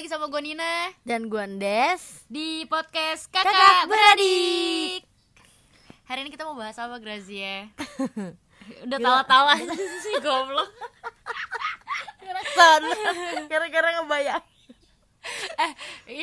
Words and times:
lagi 0.00 0.08
sama 0.08 0.32
gue 0.32 0.40
Nina 0.40 0.96
Dan 1.04 1.28
gue 1.28 1.36
Andes 1.36 2.24
di 2.24 2.64
podcast 2.72 3.28
Kakak, 3.28 3.52
Kakak 3.52 3.84
Beradik. 3.84 5.04
Hari 6.08 6.24
ini 6.24 6.32
kita 6.32 6.48
mau 6.48 6.56
bahas 6.56 6.80
apa 6.80 6.96
Grazia? 6.96 7.68
Udah 8.88 8.96
tawa-tawa 8.96 9.60
sih 10.00 10.16
goblok. 10.24 10.72
Gara-gara 13.52 14.00
ngebayang 14.00 14.40
Eh, 15.60 15.72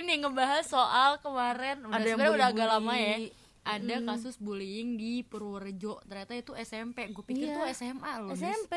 ini 0.01 0.25
ngebahas 0.25 0.65
soal 0.65 1.21
kemarin 1.21 1.85
udah 1.85 2.01
Ada 2.01 2.05
yang 2.09 2.17
sebenarnya 2.17 2.33
udah 2.33 2.47
agak 2.49 2.67
lama 2.73 2.93
ya. 2.97 3.29
Ada 3.61 3.95
kasus 4.01 4.41
bullying 4.41 4.97
di 4.97 5.21
Purworejo. 5.21 6.01
Ternyata 6.09 6.33
itu 6.33 6.57
SMP. 6.57 7.13
Gue 7.13 7.21
pikir 7.21 7.53
Iya. 7.53 7.61
tuh 7.61 7.65
SMA 7.69 8.25
loh. 8.25 8.33
SMP 8.33 8.73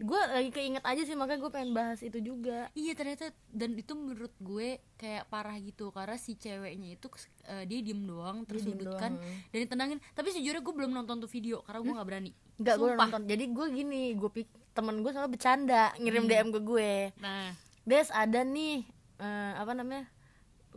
Gue 0.00 0.18
lagi 0.18 0.50
keinget 0.50 0.82
aja 0.82 1.02
sih 1.06 1.14
makanya 1.14 1.40
gue 1.46 1.52
pengen 1.54 1.72
bahas 1.76 2.00
itu 2.02 2.18
juga. 2.18 2.70
Iya 2.74 2.92
ternyata 2.98 3.30
dan 3.54 3.78
itu 3.78 3.92
menurut 3.94 4.34
gue 4.42 4.82
kayak 4.98 5.30
parah 5.30 5.54
gitu 5.62 5.94
karena 5.94 6.18
si 6.18 6.34
ceweknya 6.34 6.98
itu 6.98 7.06
eh, 7.46 7.64
dia 7.66 7.78
diem 7.82 8.02
doang 8.02 8.42
terus 8.42 8.66
diem 8.66 8.74
sudutkan 8.74 9.14
doang. 9.18 9.50
dan 9.54 9.58
ditendangin. 9.62 9.98
Tapi 10.16 10.28
sejujurnya 10.34 10.62
gue 10.62 10.74
belum 10.74 10.90
nonton 10.90 11.22
tuh 11.22 11.30
video 11.30 11.62
karena 11.62 11.80
gue 11.82 11.92
nggak 11.94 12.08
berani. 12.08 12.32
Enggak 12.58 12.76
gue 12.78 12.88
nonton. 12.94 13.22
Jadi 13.26 13.44
gue 13.50 13.66
gini 13.70 14.02
gue 14.18 14.30
pik 14.30 14.48
temen 14.74 14.94
gue 15.06 15.10
selalu 15.14 15.38
bercanda 15.38 15.94
Ngirim 15.98 16.26
DM 16.26 16.48
ke 16.50 16.60
gue. 16.62 16.92
Nah. 17.22 17.54
Des 17.84 18.08
ada 18.08 18.40
nih 18.40 18.80
eh, 19.20 19.52
Apa 19.60 19.76
namanya 19.76 20.08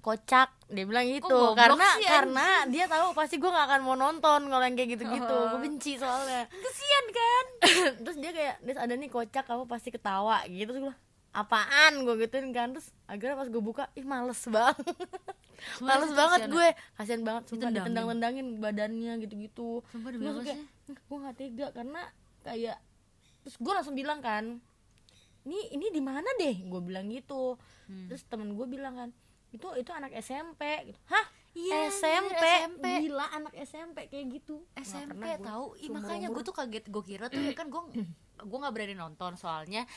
kocak. 0.08 0.50
Dia 0.72 0.84
bilang 0.88 1.04
gitu 1.12 1.28
goblok 1.28 1.60
karena 1.60 1.88
sih, 2.00 2.08
karena 2.08 2.48
dia 2.72 2.86
tahu 2.88 3.12
pasti 3.12 3.36
gue 3.40 3.52
gak 3.52 3.68
akan 3.68 3.82
mau 3.84 3.96
nonton 4.00 4.48
kalau 4.48 4.64
yang 4.64 4.76
kayak 4.80 4.96
gitu-gitu. 4.96 5.38
Gue 5.52 5.60
benci 5.60 6.00
soalnya. 6.00 6.48
Kesian 6.64 7.06
kan? 7.12 7.46
Terus 8.08 8.18
dia 8.24 8.32
kayak 8.32 8.56
Des 8.64 8.80
ada 8.80 8.96
nih 8.96 9.12
kocak 9.12 9.44
kamu 9.44 9.68
pasti 9.68 9.92
ketawa 9.92 10.48
gitu. 10.48 10.72
Terus 10.72 10.84
gue 10.88 10.96
apaan? 11.36 12.08
Gue 12.08 12.16
gituin 12.24 12.56
kan. 12.56 12.72
Terus 12.72 12.96
akhirnya 13.04 13.36
pas 13.36 13.48
gue 13.52 13.64
buka 13.64 13.84
ih 14.00 14.08
males 14.08 14.40
banget. 14.48 14.80
Males 15.82 16.14
banget 16.14 16.46
kasihan 16.46 16.54
gue. 16.54 16.68
kasian 17.02 17.22
banget 17.26 17.44
sumpah 17.50 17.74
ditendang-tendangin 17.74 18.62
badannya 18.62 19.18
gitu-gitu. 19.26 19.81
Terus 19.90 20.46
kayak, 20.46 20.59
gue 20.86 21.18
gak 21.18 21.36
tega 21.36 21.68
karena 21.74 22.02
kayak 22.46 22.78
terus 23.42 23.58
gue 23.58 23.74
langsung 23.74 23.98
bilang 23.98 24.22
kan 24.22 24.62
ini 25.50 25.59
ini 25.74 25.90
di 25.90 25.98
mana 25.98 26.30
deh? 26.38 26.62
Gue 26.70 26.78
bilang 26.86 27.09
gitu. 27.09 27.58
Hmm. 27.88 28.12
terus 28.12 28.28
temen 28.28 28.52
gue 28.52 28.68
bilang 28.68 29.00
kan 29.00 29.09
itu 29.52 29.67
itu 29.80 29.92
anak 29.95 30.12
SMP 30.20 30.92
gitu. 30.92 31.00
Hah? 31.08 31.26
Iya, 31.58 31.90
SMP, 31.90 32.38
SMP. 32.38 32.86
gila 33.09 33.26
anak 33.34 33.53
SMP 33.66 34.06
kayak 34.14 34.26
gitu. 34.30 34.62
SMP 34.78 35.26
tahu. 35.42 35.73
Ih, 35.81 35.90
makanya 35.90 36.30
gue 36.30 36.44
tuh 36.45 36.53
kaget. 36.53 36.86
Gue 36.86 37.02
kira 37.02 37.34
tuh 37.34 37.42
kan 37.58 37.66
gue 37.73 37.81
gue 38.45 38.58
nggak 38.62 38.73
berani 38.73 38.94
nonton. 38.94 39.34
Soalnya 39.34 39.90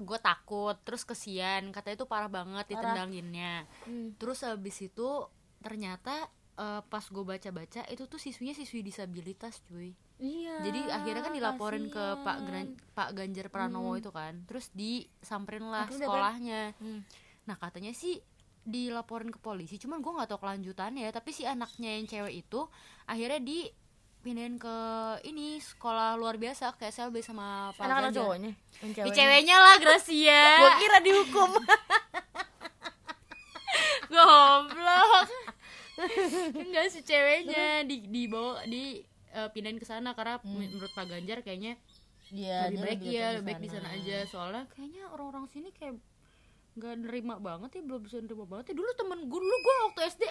gue 0.00 0.18
takut 0.24 0.72
terus 0.88 1.04
kesian. 1.04 1.68
Katanya 1.68 2.00
itu 2.00 2.08
parah 2.08 2.32
banget 2.32 2.64
ditendanginnya. 2.72 3.68
Hmm. 3.84 4.16
terus 4.16 4.40
habis 4.40 4.80
itu 4.80 5.28
ternyata 5.60 6.32
eh, 6.56 6.80
pas 6.88 7.04
gue 7.04 7.24
baca-baca 7.24 7.84
itu 7.92 8.02
tuh 8.08 8.16
siswinya 8.16 8.56
siswi 8.56 8.80
disabilitas 8.80 9.60
cuy. 9.68 9.92
Iya 10.22 10.64
jadi 10.64 10.80
akhirnya 10.96 11.22
kan 11.28 11.34
dilaporin 11.34 11.92
ke 11.92 12.04
Pak 12.24 12.36
kasian. 12.40 12.46
Gran- 12.48 12.76
Pak 12.94 13.08
Ganjar 13.12 13.46
Pranowo 13.52 13.92
itu 14.00 14.08
kan. 14.08 14.48
Terus 14.48 14.72
disamperin 14.72 15.68
lah 15.68 15.84
Akhirnya 15.84 16.08
sekolahnya. 16.08 16.62
Hmm. 16.80 17.04
nah 17.42 17.58
katanya 17.58 17.90
sih 17.90 18.22
dilaporin 18.62 19.28
ke 19.28 19.38
polisi. 19.38 19.76
Cuman 19.76 19.98
gue 19.98 20.12
nggak 20.12 20.28
tahu 20.28 20.40
kelanjutannya 20.40 21.10
tapi 21.10 21.30
si 21.30 21.42
anaknya 21.42 21.98
yang 21.98 22.06
cewek 22.06 22.34
itu 22.40 22.60
akhirnya 23.04 23.42
dipindahin 23.42 24.56
ke 24.56 24.76
ini 25.26 25.58
sekolah 25.58 26.14
luar 26.14 26.38
biasa 26.38 26.74
ke 26.74 26.86
SLB 26.86 27.20
sama 27.20 27.74
Pak 27.74 27.82
anak-anak 27.82 28.12
cowoknya? 28.12 28.52
Yang 28.80 28.90
Ya, 28.94 29.14
ceweknya. 29.14 29.56
lah 29.58 29.76
Gracia. 29.78 30.42
Gue 30.62 30.72
kira 30.78 30.98
dihukum. 31.00 31.50
Goblok. 34.12 35.28
Enggak 36.54 36.86
si 36.88 37.00
ceweknya 37.02 37.84
di 37.84 38.04
dibawa 38.04 38.64
di 38.64 39.00
eh, 39.32 39.48
pindahin 39.50 39.80
ke 39.80 39.86
sana 39.86 40.12
karena 40.12 40.40
menurut 40.42 40.90
Pak 40.92 41.08
Ganjar 41.08 41.40
kayaknya 41.40 41.76
Iya, 42.32 42.72
lebih 42.72 42.80
dia 42.80 42.80
baik 42.80 42.96
letak 42.96 43.32
lebih 43.36 43.44
baik 43.44 43.60
di 43.60 43.68
sana 43.68 43.88
aja. 43.92 44.16
Soalnya 44.24 44.62
kayaknya 44.72 45.04
orang-orang 45.12 45.44
sini 45.52 45.68
kayak 45.68 46.00
nggak 46.72 46.94
nerima 47.04 47.36
banget 47.36 47.70
ya 47.76 47.82
belum 47.84 48.00
bisa 48.00 48.16
nerima 48.24 48.48
banget 48.48 48.72
ya. 48.72 48.74
Dulu 48.80 48.90
temen 48.96 49.18
gue 49.28 49.40
dulu 49.40 49.56
gue 49.60 49.74
waktu 49.90 50.00
SD 50.08 50.22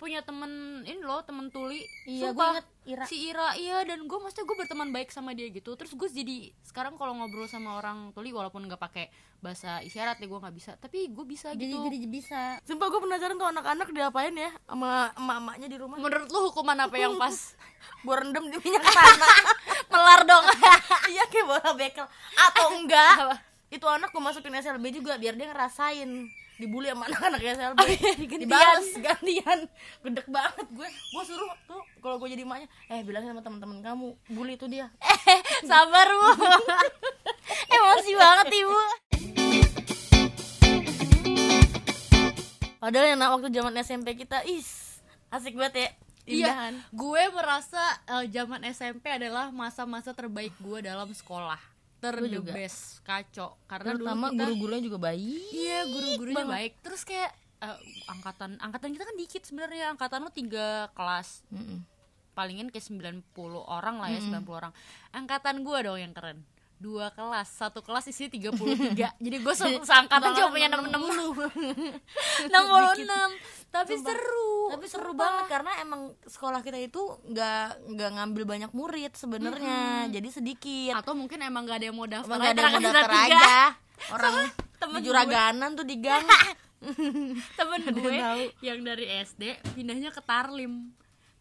punya 0.00 0.24
temen 0.24 0.82
ini 0.88 1.00
loh 1.04 1.20
temen 1.20 1.52
tuli. 1.52 1.84
Iya, 2.08 2.32
gue 2.32 2.46
inget 2.56 2.66
Ira. 2.88 3.04
si 3.04 3.16
Ira 3.28 3.52
iya 3.60 3.84
dan 3.84 4.08
gue 4.08 4.18
maksudnya 4.18 4.48
gue 4.48 4.56
berteman 4.56 4.88
baik 4.96 5.12
sama 5.12 5.36
dia 5.36 5.52
gitu. 5.52 5.76
Terus 5.76 5.92
gue 5.92 6.08
jadi 6.08 6.56
sekarang 6.64 6.96
kalau 6.96 7.12
ngobrol 7.12 7.44
sama 7.44 7.76
orang 7.76 8.16
tuli 8.16 8.32
walaupun 8.32 8.64
nggak 8.64 8.80
pakai 8.80 9.12
bahasa 9.44 9.84
isyarat 9.84 10.16
ya 10.16 10.26
gue 10.28 10.40
nggak 10.40 10.56
bisa. 10.56 10.72
Tapi 10.80 11.12
gue 11.12 11.24
bisa 11.28 11.52
jadi 11.52 11.68
gitu. 11.68 11.84
jadi 11.84 11.98
bisa. 12.08 12.40
Sumpah 12.64 12.88
gue 12.88 13.00
penasaran 13.04 13.36
tuh 13.36 13.48
anak-anak 13.52 13.88
diapain 13.92 14.32
ya 14.32 14.50
sama 14.64 15.12
emak-emaknya 15.20 15.68
di 15.68 15.76
rumah. 15.76 15.96
Menurut 16.00 16.28
lu 16.32 16.40
hukuman 16.48 16.78
apa 16.80 16.96
yang 16.96 17.20
pas? 17.20 17.36
Gue 18.04 18.16
rendam 18.16 18.44
di 18.48 18.56
minyak 18.60 18.84
tanah. 18.84 19.36
Melar 19.92 20.20
dong. 20.24 20.44
Iya 21.10 21.26
kayak 21.26 21.46
bola 21.48 21.70
bekel. 21.74 22.06
Atau 22.38 22.66
enggak? 22.78 23.49
Itu 23.70 23.86
anak 23.86 24.10
gue 24.10 24.18
masukin 24.18 24.50
SLB 24.52 24.84
juga 24.92 25.14
biar 25.14 25.32
dia 25.32 25.46
ngerasain 25.46 26.10
dibully 26.58 26.90
sama 26.90 27.06
anak-anak 27.06 27.40
SLB 27.40 27.78
Oh, 27.78 27.86
iya, 27.86 28.12
gantian. 28.18 28.40
dibales 28.42 28.88
gantian 28.98 29.58
gedek 30.02 30.26
banget 30.26 30.66
gue. 30.68 30.88
Gue 30.90 31.22
suruh 31.24 31.54
tuh 31.64 31.78
kalau 31.98 32.18
gue 32.18 32.28
jadi 32.28 32.42
emaknya 32.42 32.66
eh 32.86 33.00
bilangin 33.00 33.30
sama 33.30 33.40
teman-teman 33.40 33.78
kamu 33.80 34.06
bully 34.28 34.54
itu 34.54 34.66
dia. 34.66 34.90
Eh 35.30 35.38
sabar 35.62 36.10
bu. 36.10 36.28
Emosi 37.74 38.12
banget 38.12 38.46
ibu. 38.52 38.80
Padahal 42.76 43.06
yang 43.06 43.20
waktu 43.20 43.48
zaman 43.50 43.74
SMP 43.78 44.18
kita 44.18 44.42
is 44.42 44.98
asik 45.30 45.54
banget 45.54 45.74
ya 45.76 45.88
indahan. 46.26 46.74
Iya, 46.74 46.90
gue 46.90 47.22
merasa 47.30 47.82
eh, 48.08 48.24
zaman 48.28 48.60
SMP 48.66 49.06
adalah 49.06 49.54
masa-masa 49.54 50.10
terbaik 50.10 50.52
gue 50.58 50.78
dalam 50.82 51.06
sekolah. 51.06 51.69
Ter 52.00 52.16
Gue 52.16 52.28
the 52.32 52.36
juga. 52.40 52.52
best, 52.56 53.04
kacau. 53.04 53.60
Karena 53.68 53.92
terutama 53.92 54.26
guru-gurunya 54.32 54.82
juga 54.82 54.98
baik 54.98 55.52
iya 55.52 55.84
guru-gurunya 55.84 56.44
baik. 56.48 56.72
Terus 56.80 57.04
kayak 57.04 57.30
eh, 57.60 57.78
angkatan 58.08 58.56
angkatan 58.56 58.90
kita 58.96 59.04
kan 59.04 59.16
dikit 59.20 59.42
sebenarnya. 59.44 59.92
Angkatan 59.92 60.24
lo 60.24 60.32
tiga 60.32 60.88
kelas. 60.96 61.44
Mm-mm. 61.52 61.84
Palingin 62.32 62.72
kayak 62.72 62.88
90 62.88 63.36
orang 63.68 64.00
lah 64.00 64.08
ya, 64.08 64.20
90 64.22 64.48
orang. 64.48 64.72
Angkatan 65.12 65.60
gue 65.60 65.78
dong 65.84 65.98
yang 66.00 66.16
keren. 66.16 66.40
Dua 66.80 67.12
kelas, 67.12 67.44
satu 67.52 67.84
kelas 67.84 68.08
isinya 68.08 68.32
33 68.32 68.56
Jadi 69.24 69.36
gue 69.36 69.54
se- 69.54 69.84
seangkatan 69.84 70.32
cuma 70.32 70.48
punya 70.48 70.66
66 70.66 70.96
66 72.48 73.04
Tapi 73.70 73.94
seru. 73.96 74.52
Tapi 74.72 74.86
seru 74.88 75.12
Sumpah. 75.12 75.20
banget 75.20 75.44
karena 75.46 75.72
emang 75.78 76.00
sekolah 76.24 76.58
kita 76.58 76.74
itu 76.76 76.98
nggak 77.28 77.66
nggak 77.86 78.10
ngambil 78.16 78.42
banyak 78.44 78.70
murid 78.72 79.12
sebenarnya. 79.12 80.08
Jadi 80.08 80.28
sedikit. 80.30 80.98
Atau 80.98 81.12
mungkin 81.12 81.38
emang 81.38 81.62
gak 81.64 81.78
ada 81.78 81.86
yang 81.86 81.96
mau 81.96 82.08
daftar 82.08 82.26
emang 82.26 82.38
nggak 82.40 82.50
ada 82.50 82.58
yang 82.58 82.66
mau 82.66 82.78
angkatan 82.80 82.96
daftar 82.96 83.20
aja. 83.22 83.54
orang 84.10 84.34
temen 84.74 85.00
juraganan 85.04 85.70
tuh 85.76 85.84
di 85.84 85.96
gang. 86.00 86.24
Temen 87.60 87.80
gue 87.92 88.16
yang 88.64 88.80
dari 88.80 89.04
SD 89.20 89.42
pindahnya 89.76 90.08
ke 90.08 90.24
Tarlim. 90.24 90.88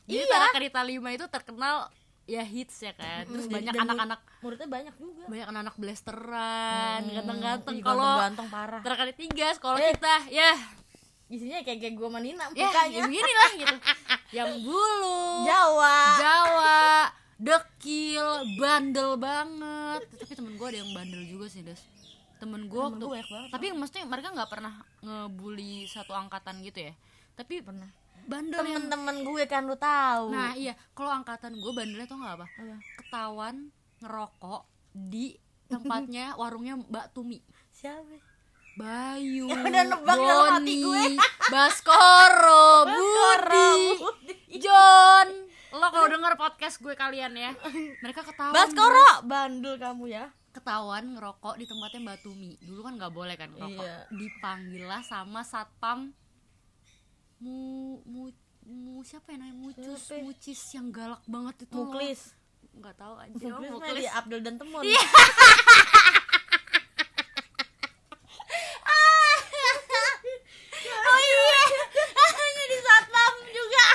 Jadi 0.04 0.20
Iya. 0.20 0.28
Tarakan 0.28 0.62
di 0.62 0.70
Tarlim 0.70 1.02
itu 1.08 1.26
terkenal 1.26 1.88
ya 2.30 2.44
hits 2.44 2.78
ya 2.80 2.94
kan. 2.94 3.26
Terus 3.26 3.46
Mm, 3.46 3.54
banyak 3.58 3.74
anak-anak 3.76 4.20
muridnya 4.40 4.68
banyak 4.70 4.96
juga. 4.96 5.24
Banyak 5.26 5.48
anak-anak 5.50 5.76
blasteran 5.76 7.00
Hmm, 7.02 7.14
ganteng-ganteng. 7.16 7.76
Kalau 7.82 8.12
ganteng 8.22 8.48
parah. 8.48 8.82
Tarakan 8.82 9.06
di 9.10 9.16
tiga 9.20 9.48
sekolah 9.52 9.78
Eh. 9.80 9.92
kita 9.92 10.16
ya. 10.30 10.52
Isinya 11.28 11.62
kayak 11.62 11.78
kayak 11.80 11.94
gue 11.94 12.10
manina 12.10 12.46
ya 12.52 12.70
mukanya. 12.70 12.90
ya 12.92 13.02
begini 13.04 13.32
lah 13.32 13.52
gitu. 13.56 13.76
Yang 14.32 14.52
bulu 14.62 15.22
Jawa. 15.44 15.98
Jawa 16.16 16.80
dekil 17.40 18.28
bandel 18.56 19.16
banget. 19.16 20.02
Tapi 20.12 20.34
temen 20.36 20.54
gue 20.54 20.68
ada 20.68 20.78
yang 20.78 20.92
bandel 20.92 21.24
juga 21.24 21.48
sih 21.48 21.62
des. 21.62 21.82
Temen 22.38 22.66
gue 22.66 22.80
waktu 22.80 23.00
gue 23.00 23.20
banget, 23.20 23.52
tapi 23.52 23.76
maksudnya 23.76 24.08
mereka 24.08 24.32
nggak 24.32 24.48
pernah 24.48 24.74
ngebully 25.02 25.84
satu 25.86 26.14
angkatan 26.14 26.64
gitu 26.64 26.88
ya? 26.88 26.94
Tapi 27.36 27.60
pernah 27.60 27.88
bandel 28.30 28.62
yang 28.62 28.86
temen-temen 28.86 29.16
gue 29.26 29.44
kan 29.50 29.66
lu 29.66 29.76
tahu 29.76 30.30
nah 30.30 30.54
iya 30.54 30.78
kalau 30.94 31.10
angkatan 31.10 31.58
gue 31.58 31.72
bandelnya 31.74 32.06
tau 32.06 32.22
nggak 32.22 32.36
apa 32.38 32.46
Apa? 32.46 32.76
ketahuan 33.02 33.56
ngerokok 34.06 34.62
di 34.94 35.34
tempatnya 35.66 36.34
warungnya 36.42 36.78
Mbak 36.78 37.18
Tumi 37.18 37.42
siapa 37.74 38.30
Bayu, 38.80 39.52
Ya 39.52 39.60
udah 39.60 39.84
nebak 39.92 40.16
dalam 40.16 40.56
hati 40.56 40.80
Boni, 40.88 41.20
Baskoro, 41.52 42.88
Baskoro, 42.88 43.68
Budi, 44.00 44.56
John. 44.56 45.28
Lo 45.76 45.92
kalau 45.92 46.08
denger 46.08 46.40
podcast 46.40 46.80
gue 46.80 46.96
kalian 46.96 47.36
ya, 47.36 47.52
mereka 48.00 48.24
ketahuan. 48.24 48.56
Baskoro 48.56 49.28
bandel 49.28 49.76
kamu 49.76 50.16
ya 50.16 50.32
Ketahuan 50.56 51.12
ngerokok 51.12 51.60
di 51.60 51.68
tempatnya 51.68 52.00
Mbak 52.08 52.20
Tumi. 52.24 52.56
Dulu 52.64 52.80
kan 52.80 52.96
nggak 52.96 53.12
boleh 53.12 53.36
kan 53.36 53.52
ngerokok. 53.52 53.84
Iya. 53.84 53.98
Dipanggil 54.16 54.84
lah 54.88 55.04
sama 55.04 55.44
satpam 55.44 56.16
mu 57.40 57.96
mu 58.04 58.28
mu 58.68 59.00
siapa 59.08 59.32
yang 59.32 59.48
namanya? 59.48 59.72
Mucus 59.72 60.00
Siapa? 60.04 60.20
Ya? 60.20 60.24
mucis 60.28 60.60
yang 60.76 60.92
galak 60.92 61.24
banget 61.24 61.56
itu. 61.64 61.72
Muklis. 61.80 62.36
Nggak 62.76 62.96
tahu 63.00 63.16
aja. 63.16 63.32
Muklis, 63.32 63.72
muklis. 63.72 64.04
di 64.04 64.08
Abdul 64.12 64.42
dan 64.44 64.56
temen 64.60 64.84
iya. 64.84 65.00
oh 71.10 71.20
iya. 71.24 71.62
Jadi 72.60 72.78
satpam 72.84 73.34
juga. 73.56 73.88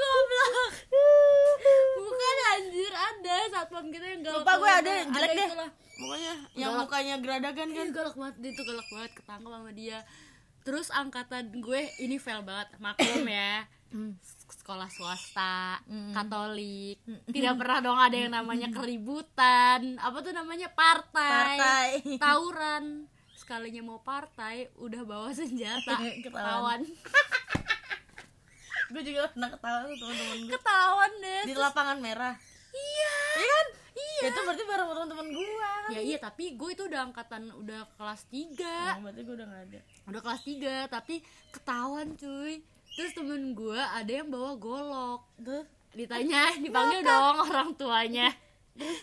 Goblok. 0.00 0.54
Bukan 1.98 2.36
anjir. 2.54 2.92
Ada 2.94 3.36
satpam 3.50 3.90
kita 3.90 4.06
yang 4.06 4.22
galak 4.22 4.46
lupa 4.46 4.52
gue 4.62 4.70
ada 4.70 4.90
yang 4.94 5.10
jelek 5.10 5.30
deh 5.34 5.50
mukanya 6.74 7.14
geradagan 7.20 7.68
kan. 7.70 7.86
Iya, 7.86 7.92
galak 7.92 8.14
banget. 8.16 8.36
Dia 8.40 8.50
tuh 8.56 8.64
galak 8.64 8.88
banget 8.88 9.10
ketangkep 9.14 9.50
sama 9.50 9.70
dia. 9.72 9.98
Terus 10.60 10.88
angkatan 10.90 11.44
gue 11.56 11.80
ini 11.98 12.16
fail 12.16 12.40
banget. 12.44 12.68
Maklum 12.78 13.24
ya 13.24 13.64
sekolah 14.70 14.86
swasta 14.86 15.82
katolik. 16.14 17.02
Tidak 17.26 17.54
pernah 17.58 17.78
dong 17.82 17.98
ada 17.98 18.14
yang 18.14 18.30
namanya 18.30 18.70
keributan. 18.70 19.98
Apa 19.98 20.22
tuh 20.22 20.30
namanya? 20.30 20.70
Partai, 20.70 21.58
Partai. 21.58 21.88
tawuran. 22.22 22.84
Sekalinya 23.34 23.82
mau 23.82 23.98
partai 23.98 24.70
udah 24.78 25.02
bawa 25.02 25.34
senjata. 25.34 25.98
Ketahuan. 26.22 26.22
ketahuan. 26.22 26.80
Gue 28.90 29.02
juga 29.02 29.26
pernah 29.30 29.50
ketawa 29.50 29.78
tuh 29.86 29.96
teman-teman 29.98 30.38
gue. 30.38 30.52
Ketahuan 30.54 31.12
deh. 31.18 31.42
Di 31.42 31.54
Terus- 31.54 31.64
lapangan 31.66 31.98
merah. 31.98 32.34
Iya. 32.70 33.16
Iya 33.42 33.46
kan 33.50 33.66
iya. 34.00 34.30
Itu 34.32 34.40
berarti 34.44 34.64
bareng 34.64 34.88
teman-teman 34.88 35.26
gue 35.32 35.48
ya 35.90 36.00
iya 36.00 36.18
tapi 36.22 36.54
gue 36.54 36.70
itu 36.70 36.82
udah 36.86 37.10
angkatan 37.10 37.50
udah 37.50 37.82
kelas 37.98 38.22
3 38.30 38.56
nah, 38.62 38.98
berarti 39.02 39.20
gue 39.26 39.34
udah 39.34 39.46
gak 39.46 39.62
ada. 39.70 39.80
Udah 40.06 40.20
kelas 40.22 40.42
3 40.46 40.94
tapi 40.94 41.14
ketahuan 41.50 42.08
cuy. 42.16 42.54
Terus 42.90 43.12
temen 43.14 43.54
gue 43.54 43.80
ada 43.80 44.10
yang 44.10 44.28
bawa 44.28 44.54
golok. 44.58 45.20
Tuh 45.42 45.64
ditanya 45.94 46.54
dipanggil 46.58 47.00
dong 47.02 47.36
orang 47.48 47.70
tuanya. 47.74 48.28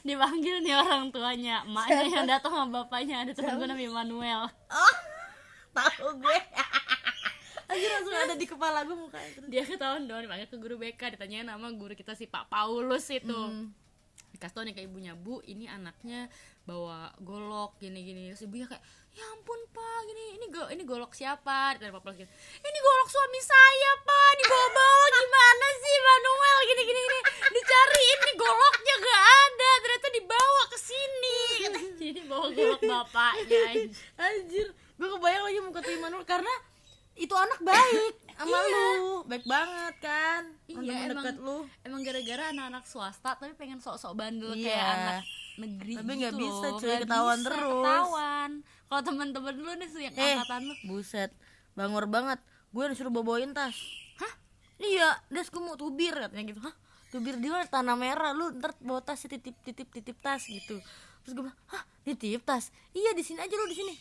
Dipanggil 0.07 0.63
nih 0.63 0.75
orang 0.79 1.11
tuanya. 1.11 1.67
Emaknya 1.67 2.23
yang 2.23 2.27
datang 2.27 2.55
sama 2.55 2.83
bapaknya. 2.83 3.27
Ada 3.27 3.31
temen 3.35 3.59
gue 3.59 3.67
namanya 3.67 3.91
Manuel 4.03 4.41
oh 4.51 4.95
tahu 5.77 6.07
gue. 6.23 6.37
Anjir 7.69 7.89
langsung 7.99 8.15
ada 8.15 8.35
di 8.39 8.47
kepala 8.47 8.79
gue 8.87 8.95
mukanya 8.95 9.43
dia 9.51 9.63
ketahuan 9.67 10.07
dong 10.07 10.23
dipanggil 10.23 10.47
ke 10.47 10.55
guru 10.55 10.79
BK 10.79 11.19
ditanya 11.19 11.51
nama 11.51 11.67
guru 11.75 11.91
kita 11.99 12.15
si 12.15 12.23
Pak 12.23 12.47
Paulus 12.47 13.11
itu. 13.11 13.35
Hmm. 13.35 13.75
Dikasih 14.37 14.53
tau 14.53 14.63
nih 14.63 14.77
ke 14.77 14.85
ibunya 14.85 15.17
bu 15.17 15.41
ini 15.49 15.65
anaknya 15.65 16.29
bawa 16.69 17.09
golok 17.17 17.81
gini 17.81 18.05
gini 18.05 18.29
terus 18.29 18.45
ibunya 18.45 18.69
kayak 18.69 18.85
ya 19.17 19.25
ampun 19.33 19.57
pak 19.73 19.99
gini 20.05 20.37
ini 20.37 20.45
go 20.53 20.69
ini 20.69 20.85
golok 20.85 21.17
siapa? 21.17 21.73
Ditanya 21.73 21.97
Pak 21.97 22.05
Paulus 22.05 22.21
gitu 22.21 22.29
ini 22.61 22.79
golok 22.85 23.09
suami 23.09 23.41
saya 23.41 23.91
pak 24.05 24.31
dibawa 24.37 24.67
bawa 24.69 25.05
gimana 25.17 25.67
sih 25.81 25.95
Manuel 26.05 26.59
gini 26.69 26.81
gini 26.85 26.99
gini. 27.01 27.19
Dicariin 27.49 28.19
nih 28.21 28.35
goloknya 28.37 28.95
gak 29.01 29.23
ada 29.25 29.71
ternyata 29.81 30.07
dibawa 30.13 30.61
ke 30.69 30.77
sini. 30.77 31.39
Jadi 32.05 32.21
bawa 32.29 32.47
golok 32.53 32.81
bapaknya. 32.85 33.89
Anjir, 34.21 34.67
gue 34.69 35.07
kebayang 35.17 35.43
lagi 35.49 35.59
muka 35.65 35.79
tuh 35.81 35.93
Immanuel 35.97 36.21
karena 36.29 36.53
itu 37.17 37.33
anak 37.33 37.57
baik 37.65 38.26
sama 38.37 38.57
lu, 38.61 39.25
baik 39.25 39.43
banget 39.43 39.95
kan. 39.99 40.41
Iya, 40.65 40.77
emang- 41.07 41.09
deket 41.19 41.35
lu. 41.37 41.57
emang 41.81 42.01
gara-gara 42.01 42.43
anak-anak 42.49 42.83
swasta 42.83 43.29
tapi 43.33 43.53
pengen 43.53 43.77
sok-sok 43.77 44.13
bandel 44.13 44.53
Iya. 44.53 44.65
kayak 44.67 44.87
anak 44.87 45.23
negeri 45.57 45.93
Tapi 45.95 46.05
gitu 46.05 46.19
nggak 46.19 46.33
bisa, 46.35 46.53
loh. 46.63 46.77
cuy, 46.77 46.85
Nggak 46.87 47.01
ketahuan 47.03 47.35
bisa, 47.35 47.47
terus. 47.47 47.73
ketahuan 47.73 48.51
kalau 48.85 49.01
temen-temen 49.03 49.55
lu 49.55 49.71
nih 49.73 49.89
yang 49.99 50.13
Eh, 50.13 50.33
angkatan 50.35 50.61
lu 50.63 50.73
buset, 50.85 51.31
bangor 51.73 52.05
banget. 52.05 52.39
Gue 52.69 52.83
disuruh 52.87 53.09
bawa-bawain 53.09 53.51
tas. 53.51 53.73
Hah? 54.17 54.33
Iya, 54.77 55.17
Des 55.27 55.47
gue 55.47 55.57
mau 55.57 55.73
tubir 55.73 56.13
katanya 56.13 56.45
gitu. 56.45 56.61
Hah? 56.61 56.75
Tubir 57.09 57.35
di 57.35 57.47
mana? 57.47 57.65
Tanah 57.65 57.95
merah. 57.95 58.31
Lu 58.31 58.53
ntar 58.53 58.77
bawa 58.77 58.99
tas 58.99 59.17
titip 59.19 59.55
titip 59.57 59.87
titip 59.87 60.17
tas 60.17 60.43
gitu. 60.43 60.77
Terus 61.19 61.33
gue 61.33 61.41
bilang, 61.41 61.57
"Hah, 61.65 61.83
titip 62.01 62.43
tas?" 62.43 62.69
Iya, 62.91 63.11
di 63.11 63.23
sini 63.23 63.39
aja 63.39 63.51
lu 63.51 63.65
di 63.65 63.75
sini. 63.75 63.95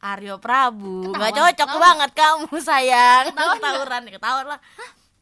Aryo 0.00 0.36
Prabu, 0.38 1.10
nggak 1.10 1.32
Ketahuan, 1.32 1.52
cocok 1.52 1.68
ketahuan. 1.68 1.84
banget 1.84 2.10
kamu 2.12 2.56
sayang. 2.60 3.24
Ketahuan? 3.32 3.58
Tawuran, 3.60 4.00
ya, 4.04 4.12
ketahuan 4.16 4.46
lah. 4.46 4.60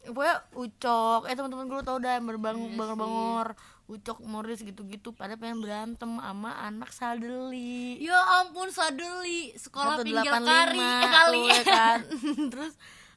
Pokoknya 0.05 0.35
Ucok, 0.53 1.21
eh 1.25 1.33
teman-teman 1.33 1.65
gue 1.65 1.81
tau 1.81 1.97
dah 1.97 2.13
yang 2.21 2.29
berbangun 2.29 2.69
Iya 2.69 2.77
bangor 2.77 2.97
bangor 2.99 3.47
Ucok, 3.85 4.17
Morris 4.25 4.65
gitu-gitu 4.65 5.13
pada 5.13 5.37
pengen 5.37 5.61
berantem 5.61 6.17
sama 6.17 6.57
anak 6.57 6.89
Saldeli. 6.89 8.01
Ya 8.01 8.17
ampun 8.41 8.73
sadeli 8.73 9.53
sekolah 9.53 10.01
pinggir 10.01 10.25
185 10.25 10.41
kari 10.41 10.81
eh, 10.81 11.09
kali. 11.13 11.37
tuh, 11.37 11.53
ya 11.53 11.61
kan? 11.61 11.99
Terus 12.53 12.73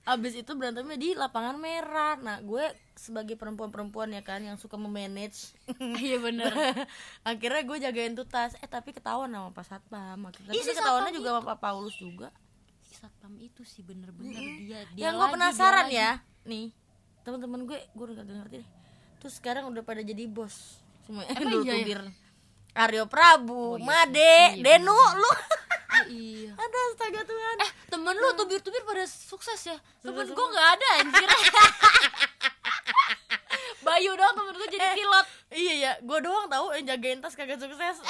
abis 0.08 0.40
itu 0.40 0.56
berantemnya 0.56 0.96
di 0.96 1.12
lapangan 1.12 1.60
merah 1.60 2.16
nah 2.16 2.40
gue 2.40 2.64
sebagai 2.96 3.36
perempuan-perempuan 3.38 4.10
ya 4.10 4.24
kan 4.26 4.42
yang 4.42 4.58
suka 4.58 4.74
memanage. 4.74 5.54
Iya 6.02 6.18
bener. 6.18 6.50
Akhirnya 7.28 7.62
gue 7.62 7.78
jagain 7.78 8.12
tuh 8.18 8.26
tas. 8.26 8.58
Eh 8.58 8.66
tapi 8.66 8.90
ketahuan 8.90 9.30
sama 9.30 9.54
Pak 9.54 9.64
Satpam. 9.70 10.18
Akhirnya 10.26 10.58
si 10.58 10.74
ketahuannya 10.74 11.14
juga 11.14 11.38
sama 11.38 11.42
Pak 11.54 11.58
Paulus 11.62 11.94
juga. 11.94 12.34
Si 12.82 12.98
satpam 12.98 13.36
itu 13.38 13.62
sih 13.62 13.84
bener-bener 13.86 14.32
dia, 14.34 14.80
dia 14.96 14.98
yang 14.98 15.14
gue 15.14 15.28
lagi, 15.28 15.34
penasaran 15.38 15.86
dia 15.92 16.00
ya. 16.00 16.10
nih 16.48 16.72
teman-teman 17.20 17.68
gue 17.68 17.78
gue 17.92 18.04
gak 18.16 18.24
ngerti 18.24 18.56
deh 18.64 18.70
terus 19.20 19.34
sekarang 19.36 19.68
udah 19.68 19.84
pada 19.84 20.00
jadi 20.00 20.24
bos. 20.24 20.80
Semua 21.04 21.22
Emang 21.28 21.52
dulu 21.52 21.68
iya? 21.68 21.76
ya? 21.76 21.84
tubir 21.84 22.00
Aryo 22.78 23.04
Prabu, 23.10 23.74
Oh, 23.74 23.78
iya 23.78 23.84
Made. 23.84 24.34
Iya, 24.58 24.78
Denu, 24.78 24.94
lu. 24.94 25.32
Iya 26.06 26.52
Aduh, 26.52 26.82
astaga 26.88 27.20
Tuhan. 27.22 27.56
eh 27.58 27.70
temen 27.88 28.14
lu 28.14 28.28
tubir-tubir 28.34 28.82
pada 28.82 29.02
sukses 29.04 29.58
ya 29.64 29.74
temen 29.98 30.22
gue 30.24 30.46
nggak 30.48 30.68
ada 30.72 30.86
anjir 30.98 31.28
Bayu 33.80 34.12
dong 34.12 34.32
temen 34.32 34.52
gue 34.54 34.68
jadi 34.70 34.84
Eh. 34.84 34.94
pilot 34.94 35.26
Iya 35.48 35.74
ya, 35.74 35.92
gue 35.98 36.18
doang 36.20 36.44
tahu 36.46 36.66
yang 36.72 36.86
jagain 36.86 37.18
tas 37.18 37.32
kagak 37.32 37.56
sukses. 37.56 38.04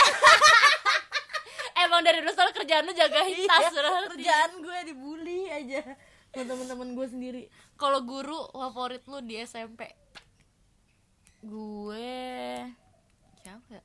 emang 1.79 2.03
dari 2.03 2.19
dulu 2.19 2.35
selalu 2.35 2.51
kerjaan 2.53 2.83
lu 2.83 2.93
jagain 2.93 3.31
tas 3.47 3.63
Iya, 3.65 3.71
ngerti. 3.71 4.09
kerjaan 4.13 4.51
gue 4.59 4.79
dibully 4.85 5.47
aja 5.47 5.81
sama 6.29 6.45
teman-teman 6.45 6.89
gue 6.93 7.07
sendiri. 7.07 7.43
kalau 7.75 8.03
guru 8.03 8.37
favorit 8.51 9.07
lu 9.07 9.19
di 9.21 9.39
SMP 9.39 9.87
Gue, 11.39 12.67
siapa 13.39 13.71
ya 13.71 13.83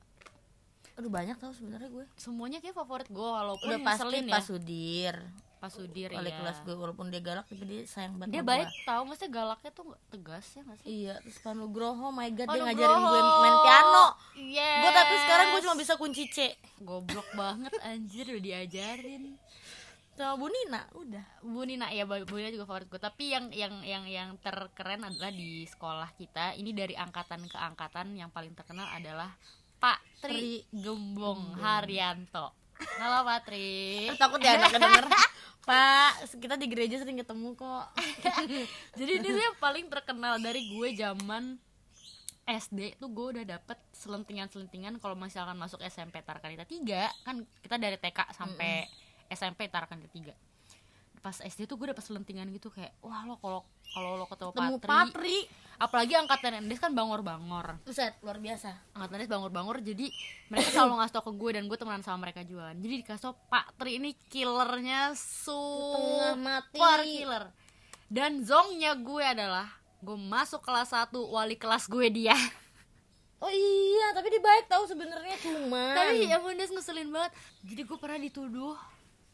aduh 0.94 1.10
banyak 1.10 1.36
tau 1.42 1.50
sebenarnya 1.50 1.90
gue. 1.90 2.04
semuanya 2.14 2.62
kayak 2.62 2.76
favorit 2.78 3.08
gue 3.10 3.28
walaupun 3.28 3.66
Udah 3.66 3.80
pasti 3.82 4.16
ya 4.22 4.38
Sudir, 4.38 5.16
pas 5.58 5.72
Sudir 5.72 6.14
wali 6.14 6.30
ya 6.30 6.38
kelas 6.38 6.62
gue 6.62 6.74
walaupun 6.76 7.10
dia 7.10 7.18
galak 7.18 7.50
tapi 7.50 7.66
dia 7.66 7.82
sayang 7.82 8.14
banget. 8.14 8.30
dia 8.30 8.42
baik 8.46 8.68
gua. 8.70 8.86
tau 8.86 9.02
maksudnya 9.02 9.30
galaknya 9.34 9.70
tuh 9.74 9.84
tegas 10.06 10.46
ya 10.54 10.60
nggak 10.62 10.78
sih 10.78 10.86
Iya, 10.86 11.14
terus 11.24 11.38
Pak 11.42 11.52
Nugroho, 11.58 12.14
my 12.14 12.30
god 12.30 12.46
dia 12.46 12.54
Pak 12.54 12.66
ngajarin 12.70 13.00
gue 13.02 13.20
main 13.42 13.56
piano. 13.66 14.06
yes 14.38 14.80
Gue 14.86 14.90
tapi 14.94 15.14
sekarang 15.18 15.46
gue 15.50 15.60
cuma 15.66 15.76
bisa 15.80 15.92
kunci 15.98 16.24
C 16.30 16.38
goblok 16.78 17.28
banget 17.34 17.72
anjir 17.82 18.30
udah 18.30 18.44
diajarin 18.44 19.34
sama 20.14 20.38
Bu 20.38 20.46
Nina, 20.46 20.86
udah. 20.94 21.24
Bu 21.42 21.66
Nina 21.66 21.90
ya 21.90 22.06
Bu 22.06 22.38
Nina 22.38 22.54
juga 22.54 22.70
favorit 22.70 22.86
gue 22.86 23.02
tapi 23.02 23.34
yang 23.34 23.50
yang 23.50 23.82
yang 23.82 24.06
yang 24.06 24.28
terkeren 24.38 25.02
adalah 25.02 25.34
di 25.34 25.66
sekolah 25.66 26.14
kita 26.14 26.54
ini 26.54 26.70
dari 26.70 26.94
angkatan 26.94 27.42
ke 27.50 27.58
angkatan 27.58 28.14
yang 28.14 28.30
paling 28.30 28.54
terkenal 28.54 28.86
adalah 28.94 29.34
Pak 29.80 29.98
Tri 30.22 30.64
Gembong 30.70 31.58
Haryanto. 31.58 32.54
Halo 32.98 33.24
Pak 33.26 33.40
Tri 33.48 33.68
Takut 34.20 34.40
ya 34.42 34.58
anaknya 34.58 34.80
denger. 34.82 35.06
Pak, 35.64 36.28
kita 36.44 36.60
di 36.60 36.68
gereja 36.68 37.00
sering 37.00 37.16
ketemu 37.16 37.56
kok. 37.56 37.86
jadi 39.00 39.12
dia 39.24 39.48
yang 39.48 39.56
paling 39.56 39.88
terkenal 39.88 40.36
dari 40.36 40.68
gue 40.68 40.88
zaman 40.92 41.56
SD 42.44 43.00
tuh 43.00 43.08
gue 43.08 43.26
udah 43.40 43.44
dapet 43.56 43.80
selentingan-selentingan 43.96 45.00
kalau 45.00 45.16
misalkan 45.16 45.56
masuk 45.56 45.80
SMP 45.88 46.20
Tarakanita 46.20 46.68
3 46.68 47.24
kan 47.24 47.40
kita 47.64 47.80
dari 47.80 47.96
TK 47.96 48.36
sampai 48.36 48.84
SMP 49.32 49.72
Tarakanita 49.72 50.12
3 50.12 51.24
pas 51.24 51.40
SD 51.40 51.64
tuh 51.64 51.80
gue 51.80 51.88
dapet 51.88 52.04
selentingan 52.04 52.52
gitu 52.52 52.68
kayak 52.68 52.92
wah 53.00 53.24
lo 53.24 53.40
kalau 53.40 53.64
kalau 53.94 54.10
lo 54.16 54.26
ketemu 54.26 54.50
Ketemu 54.50 54.74
Patri, 54.76 54.90
Patri. 54.90 55.38
apalagi 55.76 56.12
angkatan 56.14 56.52
Endes 56.56 56.76
kan 56.76 56.90
bangor-bangor 56.90 57.78
Buset, 57.80 58.14
luar 58.20 58.36
biasa. 58.36 58.74
angkatan 58.92 59.14
Endes 59.16 59.30
bangor-bangor 59.30 59.76
jadi 59.80 60.06
mereka 60.48 60.68
selalu 60.72 60.92
ngasih 60.98 61.14
tau 61.14 61.24
ke 61.24 61.32
gue 61.32 61.50
dan 61.52 61.64
gue 61.64 61.76
temenan 61.76 62.02
sama 62.02 62.18
mereka 62.20 62.42
juga 62.42 62.70
jadi 62.72 62.94
dikasih 63.00 63.22
tau 63.22 63.34
Pak 63.46 63.66
Tri 63.76 63.96
ini 63.96 64.10
killernya 64.28 65.14
Tengah 65.14 66.34
mati. 66.36 66.74
super 66.74 67.00
killer 67.02 67.44
dan 68.06 68.42
zongnya 68.42 68.94
gue 68.94 69.24
adalah 69.24 69.66
gue 69.98 70.16
masuk 70.16 70.60
kelas 70.60 70.90
1 70.90 71.10
wali 71.10 71.54
kelas 71.54 71.86
gue 71.86 72.06
dia 72.08 72.34
Oh 73.36 73.52
iya, 73.52 74.08
tapi 74.16 74.28
dia 74.28 74.40
baik 74.40 74.66
tahu 74.66 74.88
sebenarnya 74.88 75.36
cuma. 75.38 75.92
tapi 75.92 76.24
ya 76.24 76.40
Bundes 76.40 76.68
ngeselin 76.68 77.08
banget 77.08 77.28
jadi 77.62 77.82
gue 77.82 77.98
pernah 77.98 78.16
dituduh 78.18 78.72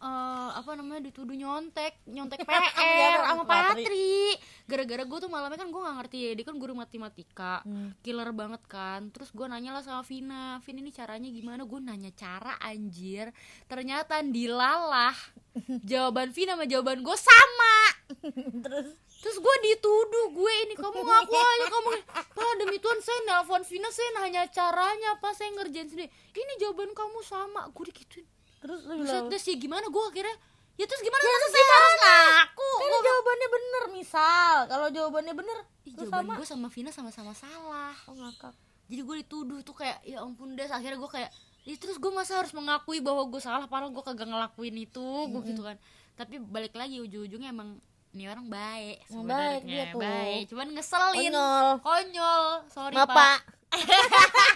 eh, 0.01 0.51
apa 0.57 0.71
namanya 0.81 1.07
dituduh 1.13 1.37
nyontek 1.37 2.01
nyontek 2.09 2.41
PR 2.49 2.65
Iya, 2.81 3.13
sama 3.25 3.45
Patri. 3.45 4.35
Gara-gara 4.65 5.03
gue 5.05 5.19
tuh 5.21 5.31
malamnya 5.31 5.59
kan 5.61 5.69
gue 5.69 5.81
nggak 5.81 5.97
ngerti 6.01 6.19
ya 6.19 6.31
dia 6.37 6.45
kan 6.49 6.57
guru 6.57 6.73
matematika. 6.73 7.55
Hmm. 7.65 7.93
killer 8.01 8.31
banget 8.33 8.63
kan. 8.65 9.13
Terus 9.13 9.29
gue 9.31 9.47
nanya 9.47 9.77
lah 9.77 9.83
sama 9.85 10.03
Vina 10.07 10.59
Vin 10.65 10.81
ini 10.81 10.91
caranya 10.91 11.29
gimana? 11.29 11.63
Gue 11.69 11.81
nanya 11.85 12.11
cara 12.17 12.57
anjir. 12.65 13.31
Ternyata 13.69 14.25
dilalah. 14.25 15.17
Jawaban 15.91 16.33
Vina 16.33 16.57
sama 16.57 16.65
jawaban 16.65 17.05
gue 17.05 17.17
sama. 17.19 17.77
Terus? 18.65 18.89
Terus 19.21 19.37
gue 19.37 19.57
dituduh 19.69 20.33
gue 20.33 20.53
ini 20.65 20.75
kamu 20.81 20.97
ngaku 21.05 21.37
aja 21.37 21.67
kamu 21.69 21.91
pak 22.09 22.53
demi 22.57 22.81
Tuhan 22.81 23.05
saya 23.05 23.21
nelpon 23.29 23.63
Vina 23.69 23.93
saya 23.93 24.09
nanya 24.17 24.49
caranya 24.49 25.21
apa 25.21 25.29
saya 25.37 25.53
ngerjain 25.53 25.93
sendiri. 25.93 26.09
Ini 26.33 26.53
jawaban 26.57 26.97
kamu 26.97 27.21
sama. 27.21 27.69
Gue 27.77 27.93
dikituin 27.93 28.25
terus 28.61 28.81
lu 28.85 28.95
bilang 28.99 29.27
deh 29.27 29.37
sih 29.37 29.57
gimana 29.57 29.85
gue 29.85 30.05
akhirnya? 30.07 30.37
Ya 30.77 30.85
terus 30.85 31.01
gimana? 31.01 31.21
Ya, 31.21 31.29
terus 31.35 31.51
saya 31.51 31.67
harus 31.67 31.95
ngaku 31.99 32.71
kan 32.71 32.89
Gua- 32.91 33.05
jawabannya 33.05 33.49
bener 33.51 33.85
misal. 33.91 34.55
Kalau 34.67 34.89
jawabannya 34.89 35.35
bener 35.35 35.59
Ih, 35.83 35.93
terus 35.93 36.09
jawaban 36.09 36.25
sama. 36.27 36.35
gue 36.35 36.47
sama 36.47 36.69
Vina 36.69 36.91
sama-sama 36.91 37.33
salah. 37.35 37.93
Oh 38.07 38.15
ngakak. 38.15 38.55
Jadi 38.87 39.01
gue 39.01 39.17
dituduh 39.19 39.61
tuh 39.61 39.75
kayak 39.75 40.01
ya 40.03 40.21
ampun 40.21 40.55
des. 40.55 40.69
Akhirnya 40.69 40.97
gue 40.97 41.11
kayak 41.11 41.31
ya 41.61 41.75
terus 41.77 41.97
gue 41.97 42.09
masa 42.11 42.37
harus 42.37 42.51
mengakui 42.51 42.99
bahwa 42.99 43.25
gue 43.25 43.39
salah 43.39 43.65
padahal 43.65 43.91
gue 43.91 44.01
kagak 44.03 44.25
ngelakuin 44.27 44.77
itu? 44.79 45.09
Gue 45.27 45.41
gitu 45.45 45.61
kan. 45.61 45.77
Tapi 46.15 46.37
balik 46.39 46.73
lagi 46.75 46.97
ujung-ujungnya 46.99 47.51
emang 47.51 47.77
ini 48.11 48.27
orang 48.27 48.47
baik 48.47 49.07
Emang 49.07 49.25
baik 49.25 49.61
sebenarnya 49.63 49.69
dia 49.71 49.85
tuh. 49.87 50.01
baik 50.03 50.43
cuman 50.49 50.67
ngeselin. 50.75 51.17
Konyol. 51.23 51.67
konyol. 51.79 52.45
Sorry 52.67 52.95
Bapak. 52.95 53.15
pak. 53.15 53.41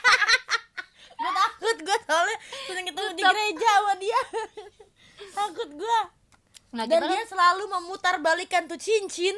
Gue 1.15 1.31
takut 1.33 1.77
gue 1.81 1.99
soalnya 2.05 2.37
sering 2.75 2.87
ketemu 2.91 3.11
di 3.15 3.23
gereja 3.23 3.71
sama 3.79 3.95
dia. 4.03 4.21
Takut 5.39 5.71
gue 5.71 6.01
nah, 6.75 6.85
dan 6.91 7.07
dia 7.07 7.23
kan 7.23 7.29
selalu 7.31 7.65
memutar 7.71 8.19
balikan 8.19 8.67
tuh 8.67 8.75
cincin 8.75 9.35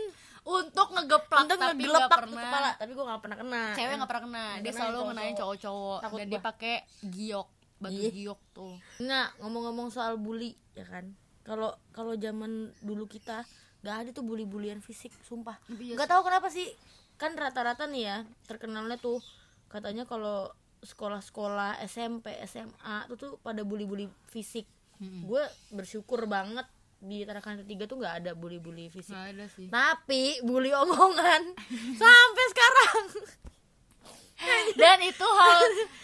untuk 0.47 0.89
ngegeplak 0.95 1.45
untuk 1.45 1.59
tapi 1.61 1.85
nggak 1.85 2.09
pernah. 2.09 2.43
kepala. 2.49 2.71
Tapi 2.81 2.91
gue 2.95 3.05
gak 3.05 3.21
pernah 3.21 3.37
kena. 3.37 3.63
Cewek 3.75 3.95
nggak 3.99 4.11
pernah 4.11 4.25
kena. 4.25 4.45
Dia 4.63 4.71
kena 4.73 4.79
selalu 4.79 4.99
ngenain 5.11 5.35
cowok-cowok. 5.37 5.99
Dan 6.17 6.27
dia 6.31 6.41
pakai 6.41 6.75
giok 7.03 7.49
batu 7.77 8.01
Ih. 8.01 8.13
giok 8.15 8.41
tuh. 8.57 8.75
Nggak 9.03 9.29
ngomong-ngomong 9.45 9.89
soal 9.93 10.17
bully 10.17 10.57
ya 10.73 10.87
kan? 10.89 11.13
Kalau 11.45 11.77
kalau 11.93 12.17
zaman 12.17 12.73
dulu 12.81 13.05
kita 13.05 13.45
nggak 13.85 13.97
ada 14.01 14.11
tuh 14.17 14.25
bully-bulian 14.25 14.81
fisik 14.81 15.13
sumpah. 15.27 15.61
Iya 15.69 15.99
nggak 15.99 16.09
tahu 16.09 16.23
kenapa 16.25 16.49
sih. 16.49 16.71
Kan 17.21 17.37
rata-rata 17.37 17.85
nih 17.91 18.03
ya 18.07 18.17
terkenalnya 18.49 18.97
tuh 18.97 19.21
katanya 19.67 20.07
kalau 20.07 20.55
sekolah-sekolah 20.87 21.83
SMP 21.85 22.33
SMA 22.47 23.11
tuh 23.11 23.17
tuh 23.17 23.33
pada 23.43 23.67
bully-bully 23.67 24.07
fisik. 24.31 24.65
Gue 24.99 25.43
bersyukur 25.69 26.25
banget 26.25 26.65
di 26.97 27.27
Tarakan 27.29 27.61
ketiga 27.61 27.85
tuh 27.85 28.01
nggak 28.01 28.15
ada 28.25 28.31
bully-bully 28.33 28.89
fisik. 28.89 29.13
Ada 29.13 29.51
sih. 29.53 29.69
Tapi 29.69 30.41
bully 30.41 30.73
omongan. 30.73 31.53
Sampai 32.03 32.45
sekarang. 32.55 33.05
Dan 34.81 34.99
itu 35.01 35.25
hal 35.25 35.61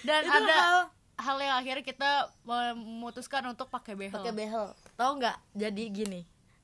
dan 0.09 0.25
Itu 0.25 0.33
ada 0.33 0.57
hal- 0.57 0.91
hal 1.21 1.37
yang 1.37 1.55
akhirnya 1.61 1.85
kita 1.85 2.11
memutuskan 2.43 3.45
untuk 3.45 3.69
pakai 3.69 3.93
behel. 3.93 4.17
Pakai 4.17 4.33
behel. 4.33 4.73
Tahu 4.97 5.21
nggak? 5.21 5.37
Jadi 5.53 5.83
gini 5.93 6.21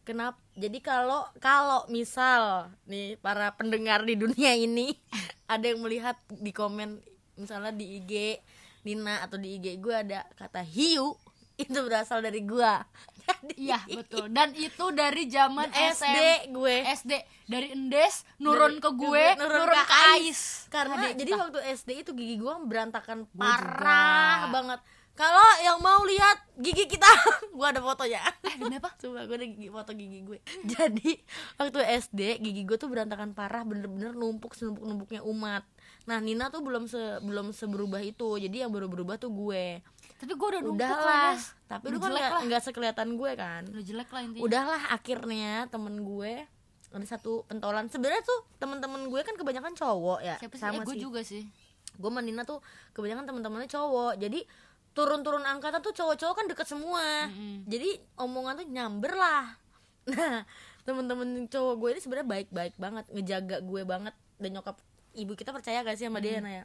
kenapa 0.08 0.40
jadi 0.56 0.80
kalau 0.80 1.28
kalau 1.36 1.84
misal 1.92 2.72
nih 2.88 3.20
para 3.20 3.52
pendengar 3.52 4.00
di 4.08 4.16
dunia 4.16 4.56
ini 4.56 4.96
ada 5.52 5.68
yang 5.68 5.84
melihat 5.84 6.16
di 6.32 6.48
komen 6.48 6.96
misalnya 7.38 7.72
di 7.72 8.02
IG 8.02 8.12
Nina 8.82 9.22
atau 9.22 9.38
di 9.38 9.56
IG 9.56 9.78
gue 9.78 9.94
ada 9.94 10.26
kata 10.34 10.60
hiu 10.62 11.14
itu 11.62 11.78
berasal 11.82 12.22
dari 12.22 12.42
jadi 12.42 13.54
iya 13.60 13.78
betul. 13.84 14.30
Dan 14.32 14.56
itu 14.56 14.84
dari 14.90 15.28
zaman 15.28 15.68
SD 15.68 16.00
SM 16.00 16.54
gue. 16.54 16.76
SD 16.96 17.12
dari 17.44 17.68
endes 17.76 18.24
nurun 18.38 18.78
Dari- 18.78 18.84
ke 18.84 18.90
gue 18.94 19.24
nurun 19.36 19.58
nurun, 19.68 19.76
ke 19.76 19.84
ke 19.84 19.96
Ais. 20.16 20.40
karena 20.68 20.94
Adik 20.96 21.14
jadi 21.18 21.30
kita. 21.34 21.42
waktu 21.44 21.58
SD 21.76 21.90
itu 22.06 22.10
gigi 22.16 22.36
gua 22.40 22.56
berantakan. 22.62 23.28
Gua 23.28 23.42
parah 23.44 24.38
juga. 24.42 24.54
banget. 24.54 24.80
Kalau 25.12 25.48
yang 25.60 25.82
mau 25.82 26.06
lihat 26.06 26.38
gigi 26.56 26.86
kita 26.86 27.10
gua 27.58 27.74
ada 27.74 27.82
fotonya. 27.82 28.22
Eh 28.46 28.54
kenapa 28.56 28.94
Coba 29.02 29.26
gue 29.26 29.36
ada 29.36 29.46
gigi, 29.46 29.68
foto 29.68 29.90
gigi 29.92 30.20
gue. 30.24 30.38
Jadi 30.64 31.10
waktu 31.58 31.78
SD 32.00 32.20
gigi 32.38 32.62
gue 32.64 32.78
tuh 32.78 32.88
berantakan 32.88 33.34
parah 33.34 33.66
Bener-bener 33.66 34.14
numpuk 34.14 34.54
senumpuk-numpuknya 34.54 35.20
umat 35.26 35.66
Nah 36.08 36.24
Nina 36.24 36.48
tuh 36.48 36.64
belum 36.64 36.88
se 36.88 37.20
belum 37.20 37.52
seberubah 37.52 38.00
itu. 38.00 38.40
Jadi 38.40 38.64
yang 38.64 38.72
baru 38.72 38.88
berubah 38.88 39.20
tuh 39.20 39.28
gue. 39.28 39.84
Tapi 40.16 40.32
gue 40.32 40.48
udah 40.56 40.62
numpuk 40.64 40.80
Udahlah. 40.80 41.04
lah 41.04 41.36
Des. 41.36 41.44
Tapi 41.68 41.84
Udah 41.84 41.92
lu 41.92 41.98
kan 42.00 42.08
jelek 42.08 42.16
nggak 42.24 42.32
lah. 42.32 42.42
nggak 42.48 42.62
sekelihatan 42.64 43.08
gue 43.14 43.30
kan. 43.36 43.62
Udah 43.68 43.84
jelek 43.84 44.08
lah 44.08 44.20
intinya. 44.24 44.44
Udahlah 44.48 44.82
akhirnya 44.88 45.52
temen 45.68 45.94
gue 46.00 46.32
ada 46.88 47.04
satu 47.06 47.44
pentolan. 47.44 47.92
Sebenarnya 47.92 48.24
tuh 48.24 48.40
temen-temen 48.56 49.12
gue 49.12 49.20
kan 49.20 49.36
kebanyakan 49.36 49.76
cowok 49.76 50.18
ya 50.24 50.40
siapa 50.40 50.56
sih? 50.56 50.62
sama 50.64 50.80
eh, 50.80 50.86
gue 50.88 50.94
sih. 50.96 51.02
juga 51.04 51.20
sih. 51.20 51.44
Gue 52.00 52.08
sama 52.08 52.24
Nina 52.24 52.48
tuh 52.48 52.64
kebanyakan 52.96 53.28
teman-temannya 53.28 53.68
cowok. 53.68 54.16
Jadi 54.16 54.40
turun-turun 54.96 55.44
angkatan 55.44 55.84
tuh 55.84 55.92
cowok-cowok 55.92 56.34
kan 56.34 56.46
deket 56.48 56.66
semua. 56.66 57.28
Mm-mm. 57.28 57.68
jadi 57.68 58.00
omongan 58.16 58.64
tuh 58.64 58.66
nyamber 58.66 59.12
lah. 59.12 59.44
Nah 60.08 60.40
temen-temen 60.88 61.52
cowok 61.52 61.74
gue 61.84 61.88
ini 61.92 62.00
sebenarnya 62.00 62.28
baik-baik 62.32 62.74
banget 62.80 63.04
ngejaga 63.12 63.60
gue 63.60 63.84
banget. 63.84 64.16
Dan 64.40 64.56
nyokap 64.56 64.80
ibu 65.18 65.34
kita 65.34 65.50
percaya 65.50 65.82
gak 65.82 65.98
sih 65.98 66.06
sama 66.06 66.22
dia 66.22 66.38
Naya? 66.38 66.64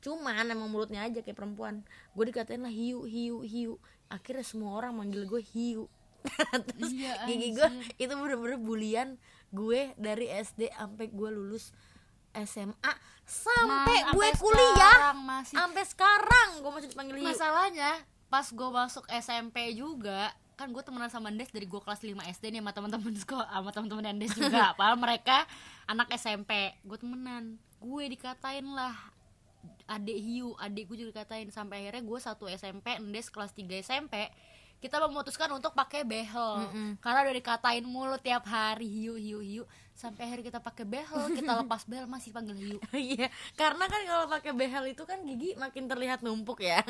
Cuman 0.00 0.48
emang 0.48 0.72
mulutnya 0.72 1.04
aja 1.04 1.20
kayak 1.20 1.36
perempuan. 1.36 1.84
Gue 2.16 2.32
dikatain 2.32 2.64
lah 2.64 2.72
hiu 2.72 3.04
hiu 3.04 3.44
hiu. 3.44 3.76
Akhirnya 4.08 4.42
semua 4.42 4.72
orang 4.80 4.96
manggil 4.96 5.28
gue 5.28 5.44
hiu. 5.44 5.86
Terus 6.72 6.92
Iya, 6.92 7.24
gigi 7.28 7.56
gue 7.56 7.68
itu 7.96 8.12
bener-bener 8.12 8.60
bulian 8.60 9.08
gue 9.52 9.92
dari 9.96 10.28
SD 10.28 10.68
sampai 10.72 11.08
gue 11.08 11.30
lulus 11.32 11.72
SMA 12.32 12.92
sampai 13.24 13.98
Nah, 14.04 14.12
gue 14.14 14.26
sampai 14.28 14.40
kuliah. 14.40 14.98
sampai 15.46 15.84
sekarang 15.84 16.48
gue 16.60 16.70
masih 16.72 16.88
dipanggil 16.92 17.16
hiu. 17.20 17.28
Masalahnya 17.28 17.92
pas 18.30 18.46
gue 18.46 18.68
masuk 18.70 19.04
SMP 19.10 19.74
juga 19.74 20.30
kan 20.54 20.68
gue 20.68 20.82
temenan 20.84 21.08
sama 21.08 21.32
Andes 21.32 21.48
dari 21.48 21.64
gue 21.64 21.80
kelas 21.80 22.04
5 22.04 22.20
SD 22.36 22.52
nih 22.52 22.60
sama 22.60 22.76
teman-teman 22.76 23.16
sekolah 23.16 23.48
sama 23.48 23.70
teman-teman 23.72 24.04
Andes 24.12 24.36
juga. 24.36 24.70
Padahal 24.78 25.00
mereka 25.00 25.48
anak 25.90 26.14
SMP 26.14 26.78
gue 26.86 26.98
temenan. 27.02 27.58
Gue 27.82 28.06
dikatain 28.06 28.62
lah. 28.70 28.94
Adik 29.90 30.18
hiu 30.22 30.54
adik 30.62 30.86
gue 30.86 31.02
juga 31.02 31.18
dikatain. 31.18 31.50
Sampai 31.50 31.82
akhirnya 31.82 32.06
gue 32.06 32.18
satu 32.22 32.46
SMP 32.46 32.94
Andes 32.94 33.26
kelas 33.26 33.50
3 33.50 33.66
SMP 33.82 34.30
kita 34.80 34.96
memutuskan 34.96 35.52
untuk 35.52 35.76
pakai 35.76 36.08
behel. 36.08 36.64
Karena 37.04 37.20
udah 37.20 37.34
dikatain 37.36 37.84
mulu 37.84 38.16
tiap 38.16 38.48
hari 38.48 38.88
hiu 38.88 39.18
hiu 39.18 39.44
hiu. 39.44 39.64
Sampai 39.92 40.24
akhirnya 40.24 40.56
kita 40.56 40.60
pakai 40.64 40.88
behel 40.88 41.36
kita 41.36 41.52
lepas 41.60 41.84
behel 41.84 42.08
masih 42.08 42.32
panggil 42.32 42.56
hiu. 42.56 42.78
Iya, 42.96 43.28
karena 43.60 43.84
kan 43.84 44.00
kalau 44.08 44.26
pakai 44.32 44.52
behel 44.56 44.84
itu 44.88 45.04
kan 45.04 45.20
gigi 45.28 45.52
makin 45.60 45.84
terlihat 45.84 46.24
numpuk 46.24 46.64
ya. 46.64 46.80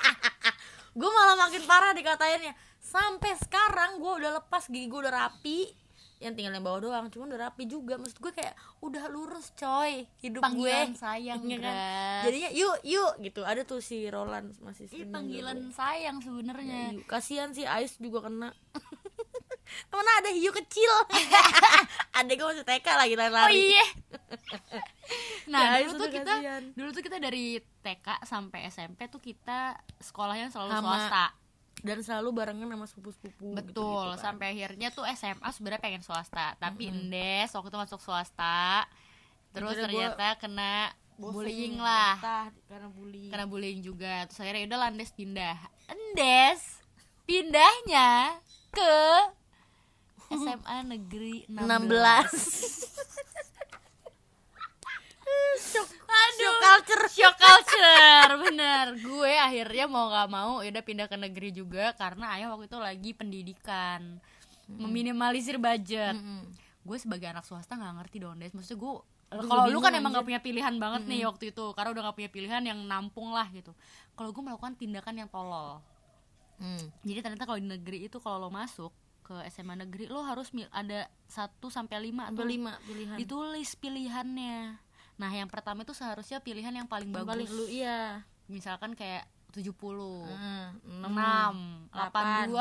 gue 1.00 1.10
malah 1.10 1.34
makin 1.34 1.66
parah 1.66 1.90
dikatainnya. 1.90 2.54
Sampai 2.78 3.34
sekarang 3.42 3.98
gue 3.98 4.12
udah 4.22 4.38
lepas 4.38 4.70
gigi 4.70 4.86
gue 4.86 5.00
udah 5.02 5.14
rapi. 5.26 5.79
Yang 6.20 6.32
tinggal 6.36 6.52
yang 6.52 6.62
bawah 6.62 6.80
doang, 6.82 7.08
cuman 7.08 7.26
udah 7.26 7.40
rapi 7.42 7.64
juga. 7.64 7.96
Maksud 7.96 8.18
gue 8.18 8.28
kayak 8.30 8.52
udah 8.78 9.08
lurus 9.08 9.50
coy 9.54 10.04
hidup 10.18 10.40
Panggilan 10.40 10.92
gue. 10.92 11.00
sayang, 11.00 11.40
Iya 11.42 11.56
kan? 11.58 11.74
Jadinya 12.22 12.50
yuk 12.52 12.76
yuk 12.82 13.12
gitu. 13.20 13.40
Ada 13.42 13.64
tuh 13.64 13.80
si 13.80 14.04
Roland 14.06 14.52
masih 14.60 14.84
seneng 14.86 15.10
panggilan 15.10 15.56
juga. 15.58 15.74
sayang 15.74 16.16
sebenarnya 16.18 16.76
Ya. 16.92 17.02
Kasihan 17.02 17.50
si 17.50 17.64
Ais 17.64 17.96
juga 17.96 18.20
kena. 18.22 18.52
Mana 19.88 20.10
ada 20.18 20.28
hiu 20.28 20.50
kecil. 20.52 20.92
Adek 22.18 22.36
gue 22.36 22.46
masih 22.48 22.64
TK 22.64 22.86
lagi 22.90 23.14
Oh 23.14 23.18
lari-lari. 23.18 23.54
iya. 23.70 23.86
nah, 25.48 25.78
Ya, 25.78 25.86
dulu 25.86 25.98
tuh 26.00 26.10
kita 26.12 26.34
kasihan. 26.36 26.62
dulu 26.74 26.88
tuh 26.90 27.02
kita 27.02 27.16
dari 27.16 27.44
TK 27.80 28.06
sampai 28.24 28.66
SMP 28.66 29.06
tuh 29.06 29.18
kita 29.18 29.78
sekolahnya 29.96 30.50
selalu 30.50 30.70
Sama. 30.70 30.84
swasta. 30.84 31.24
Dan 31.80 31.98
selalu 32.04 32.28
barengan 32.36 32.68
sama 32.68 32.86
sepupu-sepupu 32.86 33.56
Betul, 33.56 33.64
gitu-gitu 33.72 34.10
kan. 34.14 34.18
sampai 34.20 34.46
akhirnya 34.52 34.88
tuh 34.92 35.04
SMA 35.16 35.48
sebenarnya 35.52 35.80
pengen 35.80 36.02
swasta, 36.04 36.54
tapi 36.60 36.92
Endes 36.92 37.48
waktu 37.52 37.68
itu 37.72 37.78
masuk 37.80 38.00
swasta. 38.00 38.84
Terus 39.50 39.74
gua 39.74 39.82
ternyata 39.88 40.26
kena 40.38 40.92
Bosen 41.20 41.34
bullying 41.36 41.76
lah. 41.76 42.16
karena 42.64 42.88
bullying 42.88 43.28
Kena 43.28 43.44
bullying 43.44 43.80
juga. 43.84 44.24
Terus 44.28 44.40
akhirnya 44.40 44.64
udah 44.72 44.88
Andes 44.88 45.10
pindah. 45.12 45.56
Endes 45.88 46.60
pindahnya 47.28 48.40
ke 48.70 48.96
SMA 50.40 50.76
Negeri 50.86 51.44
16. 51.50 51.58
16 51.58 53.29
Aduh, 56.10 56.54
culture, 56.58 57.06
shock 57.10 57.36
culture, 57.38 58.30
bener. 58.48 58.98
Gue 59.02 59.32
akhirnya 59.38 59.86
mau 59.86 60.10
nggak 60.10 60.28
mau, 60.30 60.62
ya 60.62 60.70
udah 60.74 60.84
pindah 60.84 61.06
ke 61.06 61.16
negeri 61.18 61.50
juga 61.54 61.94
karena 61.94 62.34
ayah 62.38 62.54
waktu 62.54 62.66
itu 62.70 62.78
lagi 62.78 63.10
pendidikan, 63.14 64.18
meminimalisir 64.66 65.58
budget. 65.58 66.16
Gue 66.80 66.96
sebagai 66.96 67.28
anak 67.28 67.44
swasta 67.44 67.76
nggak 67.76 67.94
ngerti 68.02 68.16
dong, 68.22 68.40
Des. 68.40 68.54
Maksudnya 68.56 68.80
gue, 68.80 68.92
kalau 69.46 69.64
lu 69.70 69.78
kan 69.78 69.92
emang 69.94 70.10
nggak 70.16 70.26
punya 70.26 70.40
pilihan 70.42 70.74
banget 70.80 71.06
nih 71.06 71.28
waktu 71.28 71.54
itu, 71.54 71.64
karena 71.76 71.90
udah 71.94 72.02
nggak 72.08 72.16
punya 72.16 72.30
pilihan 72.32 72.62
yang 72.64 72.80
nampung 72.88 73.30
lah 73.30 73.46
gitu. 73.52 73.76
Kalau 74.18 74.34
gue 74.34 74.42
melakukan 74.42 74.74
tindakan 74.74 75.14
yang 75.14 75.28
tolol. 75.30 75.78
Hmm. 76.60 76.92
Jadi 77.06 77.18
ternyata 77.24 77.48
kalau 77.48 77.56
di 77.56 77.68
negeri 77.68 78.04
itu 78.04 78.20
kalau 78.20 78.48
lo 78.48 78.50
masuk 78.52 78.92
ke 79.24 79.32
SMA 79.48 79.78
negeri 79.78 80.10
lo 80.10 80.26
harus 80.26 80.50
ada 80.74 81.06
1 81.30 81.56
sampai 81.70 82.10
5 82.10 82.34
sampai 82.34 82.46
lima 82.50 82.72
pilihan 82.82 83.16
ditulis 83.16 83.70
pilihannya. 83.78 84.89
Nah, 85.20 85.30
yang 85.30 85.46
pertama 85.46 85.84
itu 85.84 85.92
seharusnya 85.92 86.40
pilihan 86.40 86.72
yang 86.72 86.88
paling 86.88 87.06
Yang 87.06 87.16
bagus. 87.18 87.28
paling 87.28 87.48
lu 87.50 87.64
iya 87.66 88.24
Misalkan 88.46 88.94
kayak 88.94 89.28
70, 89.52 89.76
Hmm, 90.24 90.68
6, 90.82 91.04
enam, 91.04 91.54
82, 91.92 92.56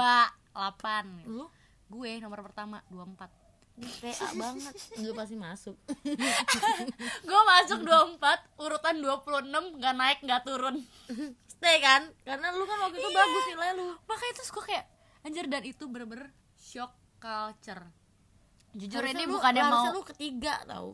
8. 0.51 1.05
lu 1.25 1.47
Gue 1.87 2.19
nomor 2.19 2.43
pertama 2.43 2.83
24. 2.85 3.31
TA 3.79 4.11
banget 4.35 4.75
lu 4.99 5.15
pasti 5.15 5.35
masuk 5.35 5.71
gue 7.23 7.41
masuk 7.47 7.79
24, 7.79 8.19
urutan 8.59 8.95
26 8.97 9.47
nggak 9.73 9.95
naik 9.95 10.19
nggak 10.19 10.43
turun. 10.43 10.83
stay 11.47 11.79
kan 11.79 12.03
karena 12.21 12.51
lu 12.51 12.63
kan 12.63 12.75
waktu 12.81 12.97
itu 12.97 13.07
bagus 13.09 13.43
nilai 13.47 13.71
lu 13.73 13.95
Makanya 14.03 14.33
terus 14.35 14.49
gue 14.49 14.63
kayak 14.65 14.85
anjir 15.21 15.45
dan 15.45 15.63
itu 15.63 15.83
bener-bener 15.85 16.27
shock 16.57 16.91
culture. 17.17 17.87
Jujur 18.71 18.99
Harusnya 18.99 19.15
ini 19.15 19.23
lu- 19.23 19.33
bukannya 19.33 19.61
mau 19.61 19.71
harusnya 19.73 19.91
lu 19.93 20.03
ketiga 20.05 20.53
tau 20.65 20.89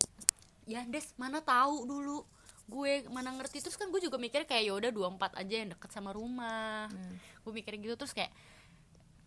ya 0.66 0.82
Des 0.86 1.06
mana 1.16 1.40
tahu 1.40 1.86
dulu. 1.86 2.26
Gue 2.66 3.06
mana 3.08 3.30
ngerti. 3.32 3.62
Terus 3.62 3.78
kan 3.78 3.88
gue 3.88 4.02
juga 4.02 4.18
mikir 4.18 4.44
kayak 4.44 4.66
yaudah 4.66 4.90
24 4.90 5.38
aja 5.38 5.56
yang 5.56 5.70
deket 5.72 5.90
sama 5.90 6.12
rumah. 6.12 6.90
Hmm. 6.90 7.18
gue 7.46 7.54
mikir 7.54 7.78
gitu 7.78 7.94
terus 7.94 8.10
kayak 8.10 8.34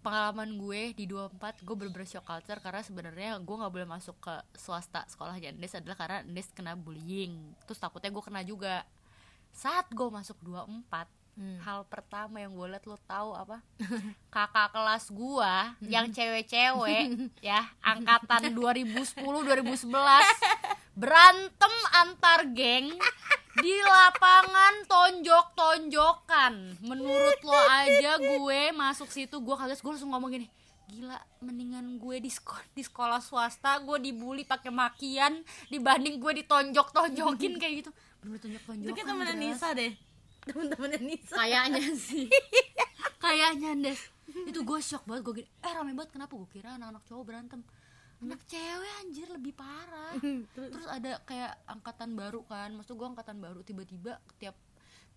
pengalaman 0.03 0.59
gue 0.59 0.91
di 0.95 1.07
24 1.07 1.39
gue 1.63 1.75
bener-bener 1.75 2.03
shock 2.03 2.27
culture 2.27 2.59
karena 2.59 2.83
sebenarnya 2.83 3.39
gue 3.39 3.55
nggak 3.55 3.71
boleh 3.71 3.87
masuk 3.87 4.19
ke 4.19 4.35
swasta 4.55 5.07
sekolahnya 5.07 5.55
Andes 5.55 5.75
adalah 5.75 5.95
karena 5.95 6.17
Andes 6.23 6.51
kena 6.51 6.75
bullying. 6.75 7.35
Terus 7.63 7.79
takutnya 7.79 8.11
gue 8.11 8.23
kena 8.23 8.43
juga. 8.43 8.83
Saat 9.55 9.91
gue 9.91 10.09
masuk 10.09 10.39
24 10.43 11.07
Hmm. 11.39 11.55
hal 11.63 11.87
pertama 11.87 12.43
yang 12.43 12.51
gue 12.51 12.67
liat 12.67 12.83
lo 12.83 12.99
tahu 13.07 13.31
apa? 13.31 13.63
Kakak 14.35 14.75
kelas 14.75 15.07
gue 15.07 15.53
yang 15.87 16.11
cewek-cewek 16.11 17.15
ya 17.47 17.63
angkatan 17.79 18.59
2010 18.59 19.23
2011 19.23 19.87
berantem 20.99 21.75
antar 21.95 22.43
geng 22.51 22.91
di 23.63 23.75
lapangan 23.87 24.83
tonjok-tonjokan. 24.91 26.83
Menurut 26.83 27.39
lo 27.47 27.55
aja 27.71 28.19
gue 28.19 28.61
masuk 28.75 29.07
situ 29.07 29.39
gue 29.39 29.55
kaget 29.55 29.79
gue 29.79 29.93
langsung 29.95 30.11
ngomong 30.11 30.35
gini 30.35 30.49
gila 30.89 31.21
mendingan 31.45 32.01
gue 32.01 32.17
di 32.17 32.33
sekolah, 32.33 32.65
di 32.73 32.81
sekolah 32.81 33.21
swasta 33.21 33.77
gue 33.85 34.09
dibully 34.09 34.49
pakai 34.49 34.73
makian 34.73 35.45
dibanding 35.69 36.17
gue 36.17 36.43
ditonjok-tonjokin 36.43 37.61
kayak 37.61 37.75
gitu. 37.85 37.91
Bener 38.25 38.41
itu 38.41 38.49
tonjok-tonjokan 38.49 38.95
kayak 38.97 39.07
temennya 39.07 39.37
Dras. 39.37 39.45
Nisa 39.45 39.69
deh. 39.77 39.93
Temen-temennya 40.49 41.01
Nisa. 41.05 41.35
Kayaknya 41.37 41.93
sih. 42.09 42.27
Kayaknya 43.21 43.71
des 43.85 44.01
itu 44.29 44.61
gue 44.61 44.79
shock 44.81 45.05
banget 45.09 45.23
gue 45.25 45.35
gini 45.45 45.49
eh 45.65 45.73
rame 45.73 45.93
banget 45.93 46.11
kenapa? 46.17 46.33
Gue 46.37 46.49
kira 46.49 46.81
anak-anak 46.81 47.05
cowok 47.05 47.25
berantem 47.25 47.61
anak 48.19 48.41
cewek 48.51 48.93
anjir 49.05 49.27
lebih 49.31 49.55
parah. 49.55 50.19
Terus? 50.55 50.87
Ada 50.91 51.23
kayak 51.23 51.53
angkatan 51.71 52.19
baru 52.19 52.43
kan 52.47 52.75
maksud 52.75 52.99
gue 52.99 53.07
angkatan 53.07 53.39
baru 53.39 53.63
tiba-tiba 53.63 54.19
tiap 54.43 54.59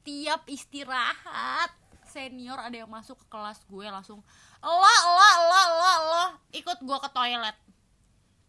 tiap 0.02 0.42
istirahat 0.50 1.74
senior 2.06 2.58
ada 2.58 2.74
yang 2.74 2.90
masuk 2.90 3.16
ke 3.22 3.26
kelas 3.30 3.62
gue 3.70 3.86
langsung 3.88 4.20
lo 4.62 4.96
lo 5.06 5.30
lo 5.48 5.62
lo 5.78 5.94
lo 6.14 6.26
ikut 6.54 6.78
gue 6.82 6.98
ke 7.02 7.10
toilet. 7.14 7.58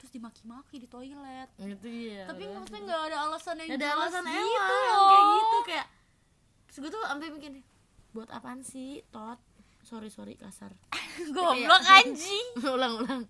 Terus 0.00 0.10
dimaki-maki 0.12 0.76
di 0.82 0.88
toilet. 0.88 1.48
Gitu 1.56 1.88
ya 2.12 2.28
tapi 2.28 2.44
maksudnya 2.52 2.80
nggak 2.84 3.02
ada 3.12 3.16
alasan 3.28 3.56
yang 3.64 3.68
ada 3.76 3.86
jelas 3.88 4.12
alasan 4.12 4.24
gitu 4.28 4.36
emang 4.36 4.92
loh. 4.92 5.08
kayak 5.08 5.24
gitu 5.32 5.58
kayak 5.68 5.86
terus 6.68 6.78
gue 6.80 6.90
tuh 6.92 7.02
sampai 7.04 7.28
mikir 7.32 7.52
buat 8.12 8.28
apaan 8.28 8.60
sih 8.60 9.00
tot? 9.08 9.40
Sorry 9.82 10.12
sorry 10.12 10.36
kasar. 10.36 10.76
Goblok 11.36 11.82
anjing. 11.88 12.46
Ulang 12.76 13.00
ulang 13.00 13.24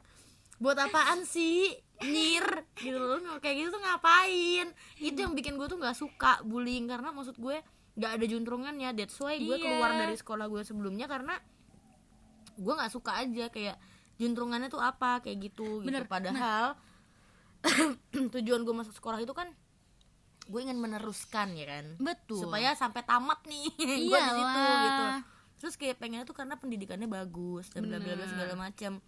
buat 0.63 0.79
apaan 0.79 1.27
sih? 1.27 1.75
Nyir 1.99 2.47
gitu 2.79 2.99
loh. 2.99 3.19
Kayak 3.39 3.57
gitu 3.59 3.69
tuh 3.75 3.83
ngapain? 3.83 4.67
Itu 4.97 5.19
yang 5.21 5.35
bikin 5.35 5.55
gue 5.55 5.67
tuh 5.67 5.77
nggak 5.77 5.95
suka 5.95 6.39
bullying. 6.43 6.87
Karena 6.87 7.11
maksud 7.11 7.35
gue 7.37 7.59
nggak 7.93 8.13
ada 8.15 8.25
juntrungannya. 8.25 8.95
That's 8.95 9.19
why 9.19 9.37
gue 9.37 9.55
Iya. 9.55 9.65
keluar 9.67 9.91
dari 9.93 10.15
sekolah 10.15 10.47
gue 10.47 10.63
sebelumnya. 10.63 11.07
Karena 11.07 11.35
gue 12.55 12.73
nggak 12.73 12.91
suka 12.91 13.19
aja 13.19 13.51
kayak 13.51 13.77
juntrungannya 14.17 14.69
tuh 14.69 14.79
apa 14.79 15.19
kayak 15.19 15.51
gitu 15.51 15.83
Bener. 15.83 16.05
gitu 16.05 16.11
padahal 16.11 16.79
tujuan 18.35 18.61
gue 18.63 18.75
masuk 18.75 18.93
sekolah 18.93 19.19
itu 19.19 19.33
kan 19.33 19.51
gue 20.43 20.61
ingin 20.61 20.77
meneruskan 20.77 21.55
ya 21.55 21.67
kan? 21.71 21.87
Betul. 21.97 22.45
Supaya 22.45 22.75
sampai 22.75 23.07
tamat 23.07 23.47
nih 23.47 23.67
gue 24.11 24.19
di 24.19 24.31
situ 24.35 24.61
gitu. 24.83 25.05
Terus 25.63 25.75
kayak 25.79 25.97
pengennya 26.03 26.27
tuh 26.27 26.35
karena 26.35 26.59
pendidikannya 26.59 27.07
bagus 27.07 27.71
dan 27.71 27.87
bla 27.87 28.03
bla 28.03 28.11
bla 28.11 28.27
Bener. 28.27 28.29
segala 28.29 28.55
macam 28.59 28.99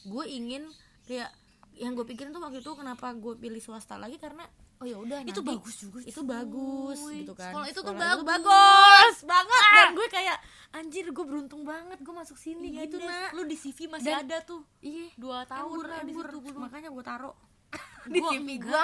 gue 0.00 0.24
ingin 0.26 0.66
kayak 1.10 1.30
yang 1.74 1.92
gue 1.92 2.04
pikirin 2.04 2.30
tuh 2.30 2.38
waktu 2.38 2.60
itu 2.60 2.70
kenapa 2.72 3.10
gue 3.12 3.34
pilih 3.34 3.58
swasta 3.58 3.96
lagi 3.96 4.14
karena 4.14 4.44
oh 4.80 4.86
ya 4.86 4.96
udah 4.96 5.20
Itu 5.22 5.40
nanti 5.40 5.50
bagus 5.50 5.74
juga, 5.76 5.98
itu 6.02 6.20
bagus 6.22 6.98
gitu 7.02 7.32
kan. 7.34 7.50
Sekolah 7.50 7.66
itu 7.66 7.80
tuh 7.80 7.92
Sekolah 7.92 8.20
bagus. 8.20 9.14
banget. 9.24 9.60
Ah. 9.60 9.74
dan 9.74 9.88
gue 9.92 10.06
kayak 10.08 10.38
anjir 10.72 11.04
gue 11.04 11.24
beruntung 11.24 11.62
banget 11.62 11.98
gue 11.98 12.14
masuk 12.14 12.36
sini 12.36 12.72
Iya, 12.72 12.84
gitu 12.84 12.96
nak. 12.98 13.32
Lu 13.32 13.42
di 13.42 13.56
CV 13.56 13.88
masih 13.88 14.08
Dan- 14.08 14.24
ada 14.24 14.38
tuh. 14.40 14.62
Iya. 14.78 15.08
Dua 15.16 15.42
tahun 15.44 15.68
embur 15.68 15.84
lah 15.84 16.00
di 16.00 16.12
embur 16.12 16.26
situ 16.28 16.38
gue 16.40 16.52
makanya 16.54 16.88
gue 16.88 17.04
taro. 17.04 17.32
Di 18.08 18.18
Gua 18.18 18.30
CV 18.32 18.48
gue 18.56 18.82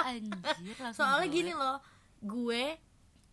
soalnya 0.93 1.27
gini 1.27 1.51
loh 1.51 1.81
gue 2.17 2.63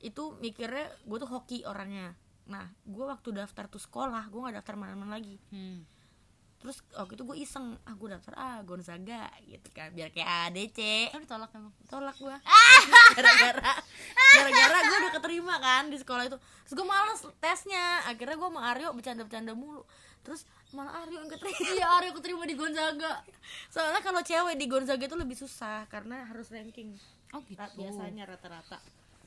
itu 0.00 0.22
mikirnya 0.36 0.88
gue 1.00 1.16
tuh 1.16 1.30
hoki 1.30 1.64
orangnya. 1.64 2.12
Nah 2.44 2.68
gue 2.82 3.04
waktu 3.04 3.32
daftar 3.32 3.68
tuh 3.68 3.78
sekolah 3.78 4.28
gue 4.28 4.40
nggak 4.40 4.60
daftar 4.60 4.74
mana-mana 4.74 5.16
lagi. 5.16 5.36
Hmm. 5.48 5.84
Terus 6.64 6.80
waktu 6.96 7.12
itu 7.12 7.28
gue 7.28 7.36
iseng 7.44 7.76
ah 7.84 7.92
gue 7.92 8.08
daftar 8.08 8.32
ah 8.40 8.64
Gonzaga 8.64 9.28
gitu 9.44 9.68
kan 9.76 9.92
biar 9.92 10.08
kayak 10.08 10.48
ADC 10.48 11.12
kan 11.12 11.20
ditolak 11.20 11.52
emang. 11.52 11.76
Tolak 11.92 12.16
gue 12.16 12.36
gara-gara 13.20 13.72
gara-gara 14.32 14.78
gue 14.80 14.96
udah 15.04 15.12
keterima 15.20 15.54
kan 15.60 15.92
di 15.92 16.00
sekolah 16.00 16.24
itu. 16.24 16.40
Terus 16.40 16.72
gue 16.72 16.86
males 16.88 17.20
tesnya. 17.36 18.08
Akhirnya 18.08 18.40
gue 18.40 18.48
sama 18.48 18.64
Aryo 18.72 18.96
bercanda-bercanda 18.96 19.52
mulu. 19.52 19.84
Terus 20.24 20.48
malah 20.72 21.04
Aryo 21.04 21.20
yang 21.20 21.28
keterima? 21.28 21.52
Iya 21.76 21.86
Aryo 22.00 22.10
keterima 22.16 22.48
di 22.48 22.56
Gonzaga. 22.56 23.12
Soalnya 23.68 24.00
kalau 24.00 24.24
cewek 24.24 24.56
di 24.56 24.64
Gonzaga 24.64 25.04
itu 25.04 25.16
lebih 25.20 25.36
susah 25.36 25.84
karena 25.92 26.24
harus 26.24 26.48
ranking. 26.48 26.96
Oh 27.36 27.44
gitu. 27.44 27.60
Biasanya 27.60 28.24
rata-rata. 28.24 28.80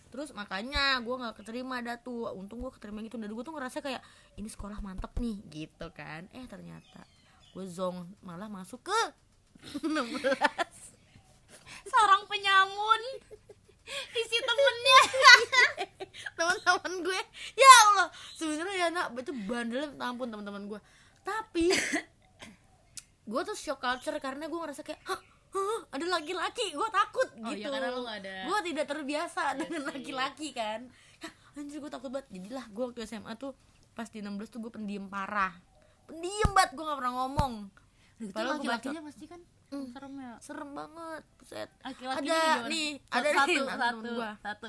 Terus 0.09 0.33
makanya 0.33 0.97
gue 1.05 1.15
nggak 1.21 1.37
keterima 1.37 1.85
dah 1.85 2.01
tuh 2.01 2.33
untung 2.33 2.65
gue 2.65 2.73
keterima 2.73 3.05
gitu. 3.05 3.21
Dan 3.21 3.29
gue 3.29 3.43
tuh 3.45 3.53
ngerasa 3.53 3.77
kayak 3.85 4.01
ini 4.41 4.49
sekolah 4.49 4.81
mantep 4.81 5.13
nih 5.21 5.37
gitu 5.53 5.93
kan. 5.93 6.25
Eh 6.33 6.49
ternyata 6.49 7.05
gue 7.57 7.65
zong 7.65 8.05
malah 8.21 8.45
masuk 8.45 8.85
ke 8.85 9.01
16 9.81 9.89
seorang 11.83 12.21
penyamun. 12.27 13.01
Isi 14.13 14.37
temennya. 14.37 15.01
Teman-teman 16.35 16.93
gue. 17.01 17.19
Ya 17.55 17.71
Allah. 17.87 18.07
Sebenarnya 18.35 18.75
ya 18.77 18.87
nak 18.91 19.15
itu 19.15 19.33
minta 19.33 19.73
ampun 20.05 20.29
teman-teman 20.29 20.69
gue. 20.69 20.79
Tapi 21.23 21.73
gue 23.25 23.41
tuh 23.41 23.57
shock 23.57 23.81
culture 23.81 24.13
karena 24.19 24.45
gue 24.45 24.59
ngerasa 24.59 24.85
kayak 24.85 25.01
Hah, 25.01 25.17
hah, 25.49 25.79
ada 25.89 26.05
laki-laki. 26.05 26.77
Gue 26.77 26.89
takut 26.93 27.25
Oh, 27.39 27.49
gitu. 27.49 27.65
iya, 27.65 27.73
karena 27.73 27.89
lu 27.89 28.01
nggak 28.03 28.17
ada- 28.21 28.45
gue 28.45 28.57
tidak 28.69 28.85
terbiasa 28.85 29.43
dengan 29.57 29.81
sih. 29.81 29.89
laki-laki 29.89 30.47
kan. 30.53 30.85
Hah, 31.17 31.31
anjir 31.55 31.81
gue 31.81 31.89
takut 31.89 32.13
banget. 32.13 32.29
Jadilah 32.29 32.65
gue 32.69 32.83
waktu 32.85 33.01
SMA 33.07 33.33
tuh 33.33 33.57
pas 33.97 34.05
di 34.05 34.21
16 34.21 34.45
tuh 34.45 34.61
gue 34.61 34.69
pendiam 34.69 35.09
parah 35.09 35.57
pendiam 36.07 36.51
banget 36.55 36.71
gue 36.73 36.83
gak 36.83 36.99
pernah 36.99 37.13
ngomong. 37.19 37.53
Itu 38.17 38.33
Padahal 38.33 38.57
gua 38.57 38.73
laki-lakinya 38.73 39.01
pasti 39.05 39.25
kan 39.27 39.41
Hmm. 39.67 39.91
serem 39.91 40.15
ya 40.15 40.33
serem 40.39 40.71
banget 40.71 41.23
buset. 41.35 41.67
Laki-laki 41.83 42.31
ada 42.31 42.71
nih 42.71 42.89
Satu, 43.03 43.19
ada 43.19 43.29
satu 43.35 43.51
nih 43.51 43.59
satu 43.67 44.07
gua. 44.15 44.31
satu. 44.39 44.67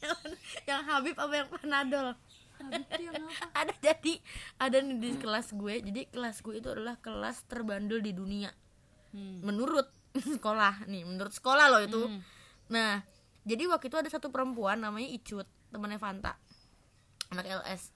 Yang, 0.00 0.18
yang 0.70 0.80
Habib 0.86 1.16
apa 1.18 1.34
yang 1.34 1.48
Panadol 1.50 2.08
ada 3.58 3.72
jadi 3.80 4.14
ada 4.54 4.78
nih 4.84 4.96
di 5.02 5.10
kelas 5.18 5.50
gue. 5.50 5.74
Jadi 5.82 6.00
kelas 6.14 6.46
gue 6.46 6.54
itu 6.62 6.68
adalah 6.70 6.94
kelas 7.02 7.42
terbandel 7.50 7.98
di 7.98 8.14
dunia. 8.14 8.54
Hmm. 9.10 9.42
menurut 9.42 9.90
sekolah 10.38 10.86
nih 10.86 11.02
menurut 11.02 11.34
sekolah 11.34 11.66
loh 11.66 11.82
itu. 11.82 12.02
Hmm. 12.06 12.22
nah 12.70 13.02
jadi 13.42 13.66
waktu 13.66 13.90
itu 13.90 13.98
ada 13.98 14.06
satu 14.06 14.30
perempuan 14.30 14.78
namanya 14.78 15.10
Icut 15.10 15.50
temannya 15.74 15.98
Fanta. 15.98 16.38
Anak 17.34 17.50
LS 17.66 17.90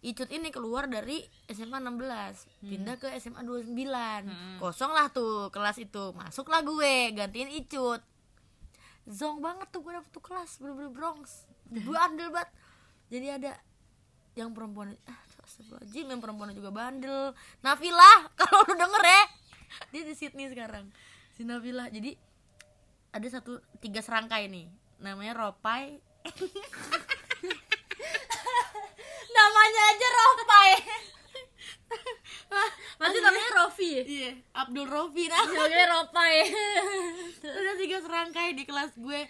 Icut 0.00 0.32
ini 0.32 0.48
keluar 0.48 0.88
dari 0.88 1.20
SMA 1.52 1.76
16 1.76 2.64
pindah 2.64 2.96
ke 2.96 3.12
SMA 3.20 3.44
29 3.44 4.56
kosong 4.56 4.96
lah 4.96 5.12
tuh 5.12 5.52
kelas 5.52 5.76
itu. 5.76 6.16
Masuklah 6.16 6.64
gue 6.64 7.12
gantiin 7.12 7.52
Icut. 7.52 8.00
Zong 9.04 9.44
banget 9.44 9.68
tuh 9.68 9.84
gue 9.84 9.92
dapet 9.92 10.08
tuh 10.08 10.24
kelas 10.24 10.56
bener-bener 10.56 10.88
Bronx. 10.88 11.44
Gue 11.68 11.96
andel 12.00 12.32
banget. 12.32 12.48
Jadi 13.12 13.26
ada 13.28 13.52
yang 14.40 14.56
perempuan 14.56 14.96
ah 15.04 15.20
astagfirullahaladzim 15.44 16.06
yang 16.08 16.20
perempuan 16.24 16.56
juga 16.56 16.70
bandel. 16.72 17.36
Nafila 17.60 18.12
kalau 18.40 18.64
lu 18.72 18.80
denger 18.80 19.04
ya. 19.04 19.22
Dia 19.92 20.02
di 20.08 20.14
Sydney 20.16 20.48
sekarang 20.48 20.88
si 21.36 21.44
Nafila. 21.44 21.92
Jadi 21.92 22.16
ada 23.12 23.26
satu 23.28 23.60
tiga 23.84 24.00
serangkai 24.00 24.48
nih. 24.48 24.64
Namanya 25.04 25.36
Ropai 25.36 26.00
namanya 29.60 29.82
aja 29.86 30.08
Ropai 30.10 30.70
Berarti 32.96 33.18
namanya 33.18 33.50
Rofi. 33.56 33.88
Ya? 33.90 34.02
iya 34.02 34.30
Abdul 34.54 34.86
Rofi. 34.86 35.24
Nah 35.30 35.44
Namanya 35.46 35.86
Ropai 35.92 36.34
ada 37.42 37.72
tiga 37.76 37.98
serangkai 37.98 38.48
di 38.52 38.64
kelas 38.64 38.92
gue. 38.94 39.20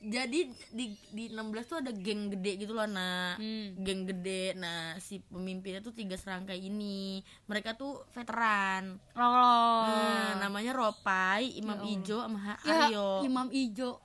Jadi 0.00 0.40
di 0.70 0.84
di 1.10 1.24
16 1.28 1.36
tuh 1.62 1.78
ada 1.78 1.92
geng 1.92 2.30
gede 2.30 2.56
gitu 2.56 2.72
loh 2.72 2.86
nah 2.86 3.36
Hmm. 3.36 3.76
geng 3.76 4.04
gede. 4.04 4.54
Nah 4.54 4.94
si 4.96 5.20
pemimpinnya 5.22 5.80
tuh 5.80 5.92
tiga 5.92 6.14
serangkai 6.14 6.56
ini. 6.58 7.20
Mereka 7.44 7.74
tuh 7.74 8.06
veteran. 8.08 8.96
Oh 9.12 9.84
nah, 9.86 10.40
namanya 10.40 10.72
Ropai 10.72 11.52
Imam 11.52 11.78
Ya. 11.78 11.88
Ijo 11.90 12.18
sama 12.18 12.38
Ha- 12.40 12.62
Ya, 12.62 12.76
Aryo 12.86 13.08
Imam 13.22 13.48
Ijo. 13.50 14.00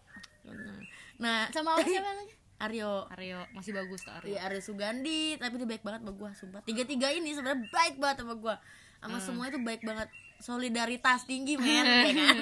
Nah 1.17 1.47
Sama 1.49 1.73
apa 1.73 1.83
siapa 1.83 2.11
lagi? 2.11 2.33
Aryo. 2.59 3.07
Aryo, 3.11 3.43
masih 3.51 3.75
bagus 3.75 4.03
tuh 4.07 4.13
Aryo. 4.15 4.35
Iya 4.35 4.47
Aryo 4.47 4.61
Sugandi 4.63 5.35
tapi 5.35 5.59
dia 5.59 5.67
baik 5.67 5.83
banget 5.83 6.01
sama 6.07 6.13
gue 6.15 6.29
sumpah. 6.39 6.61
Tiga 6.63 6.83
tiga 6.87 7.07
ini 7.11 7.35
sebenarnya 7.35 7.67
baik 7.67 7.95
banget 7.99 8.17
sama 8.23 8.35
gue 8.39 8.55
sama 9.05 9.17
semua 9.21 9.45
itu 9.51 9.59
baik 9.61 9.83
banget. 9.83 10.09
Solidaritas 10.39 11.23
tinggi 11.27 11.55
men. 11.55 11.85
Ya 12.07 12.11
kan? 12.15 12.35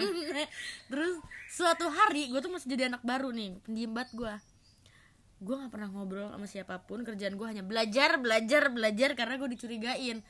Terus 0.91 1.13
suatu 1.49 1.89
hari 1.89 2.29
gue 2.29 2.39
tuh 2.41 2.51
masih 2.53 2.67
jadi 2.73 2.89
anak 2.89 3.05
baru 3.05 3.29
nih 3.29 3.61
pendiam 3.61 3.93
banget 3.93 4.11
gue 4.17 4.33
gue 5.43 5.55
nggak 5.59 5.75
pernah 5.75 5.89
ngobrol 5.91 6.31
sama 6.31 6.47
siapa 6.47 6.79
pun 6.87 7.03
kerjaan 7.03 7.35
gue 7.35 7.43
hanya 7.43 7.67
belajar 7.67 8.15
belajar 8.15 8.71
belajar 8.71 9.09
karena 9.13 9.35
gue 9.35 9.49
dicurigain. 9.51 10.23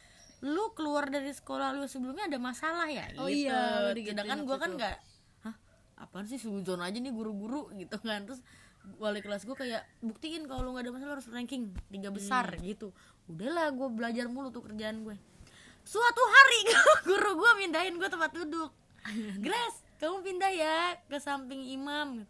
Lu 0.44 0.76
keluar 0.76 1.08
dari 1.08 1.32
sekolah 1.32 1.78
lu 1.78 1.88
sebelumnya 1.88 2.28
ada 2.28 2.42
masalah 2.42 2.90
ya? 2.90 3.08
Oh 3.22 3.30
gitu. 3.30 3.48
iya, 3.48 3.88
lu 3.88 3.96
digituin 3.96 4.18
sedangkan 4.18 4.40
gue 4.44 4.58
kan 4.58 4.72
nggak 4.76 4.96
hah 5.46 5.56
apaan 6.02 6.26
sih 6.26 6.42
suzon 6.42 6.82
aja 6.82 6.98
nih 6.98 7.14
guru-guru 7.14 7.70
gitu 7.78 7.96
kan. 8.02 8.26
Terus 8.26 8.42
wali 8.96 9.20
kelas 9.20 9.44
gue 9.44 9.54
kayak 9.54 9.84
buktiin 10.00 10.44
kalau 10.44 10.64
lu 10.64 10.70
nggak 10.72 10.86
ada 10.86 10.92
masalah 10.92 11.14
harus 11.16 11.28
ranking 11.28 11.72
tiga 11.88 12.10
besar 12.10 12.46
Hmm. 12.50 12.62
gitu. 12.62 12.88
Udahlah 13.26 13.72
gue 13.72 13.88
belajar 13.90 14.26
mulu 14.28 14.50
tuh 14.50 14.62
kerjaan 14.62 15.02
gue 15.02 15.16
suatu 15.84 16.24
hari 16.24 16.60
guru 17.08 17.36
gue 17.36 17.52
mindahin 17.58 17.96
gue 17.96 18.08
tempat 18.08 18.32
duduk. 18.32 18.72
Grace 19.38 19.84
kamu 19.98 20.20
pindah 20.22 20.52
ya 20.52 20.78
ke 21.04 21.18
samping 21.18 21.64
imam. 21.70 22.24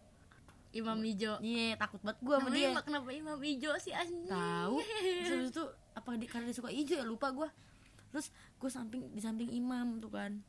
Imam 0.74 0.98
Ijo. 1.06 1.38
Iya 1.38 1.78
takut 1.78 2.02
banget 2.02 2.18
gue 2.20 2.34
sama 2.34 2.50
dia. 2.50 2.74
Kenapa 2.82 3.10
Imam 3.13 3.38
Ijo 3.38 3.78
sih 3.78 3.94
anjing? 3.94 4.26
Tahu. 4.26 4.76
Terus 5.30 5.54
itu 5.54 5.63
apa 5.94 6.18
di, 6.18 6.26
karena 6.26 6.50
dia 6.50 6.58
suka 6.58 6.74
hijau 6.74 6.98
ya 6.98 7.06
lupa 7.06 7.30
gue 7.30 7.46
terus 8.10 8.30
gue 8.62 8.70
samping 8.70 9.10
di 9.10 9.22
samping 9.22 9.50
imam 9.50 9.98
tuh 9.98 10.10
kan. 10.10 10.42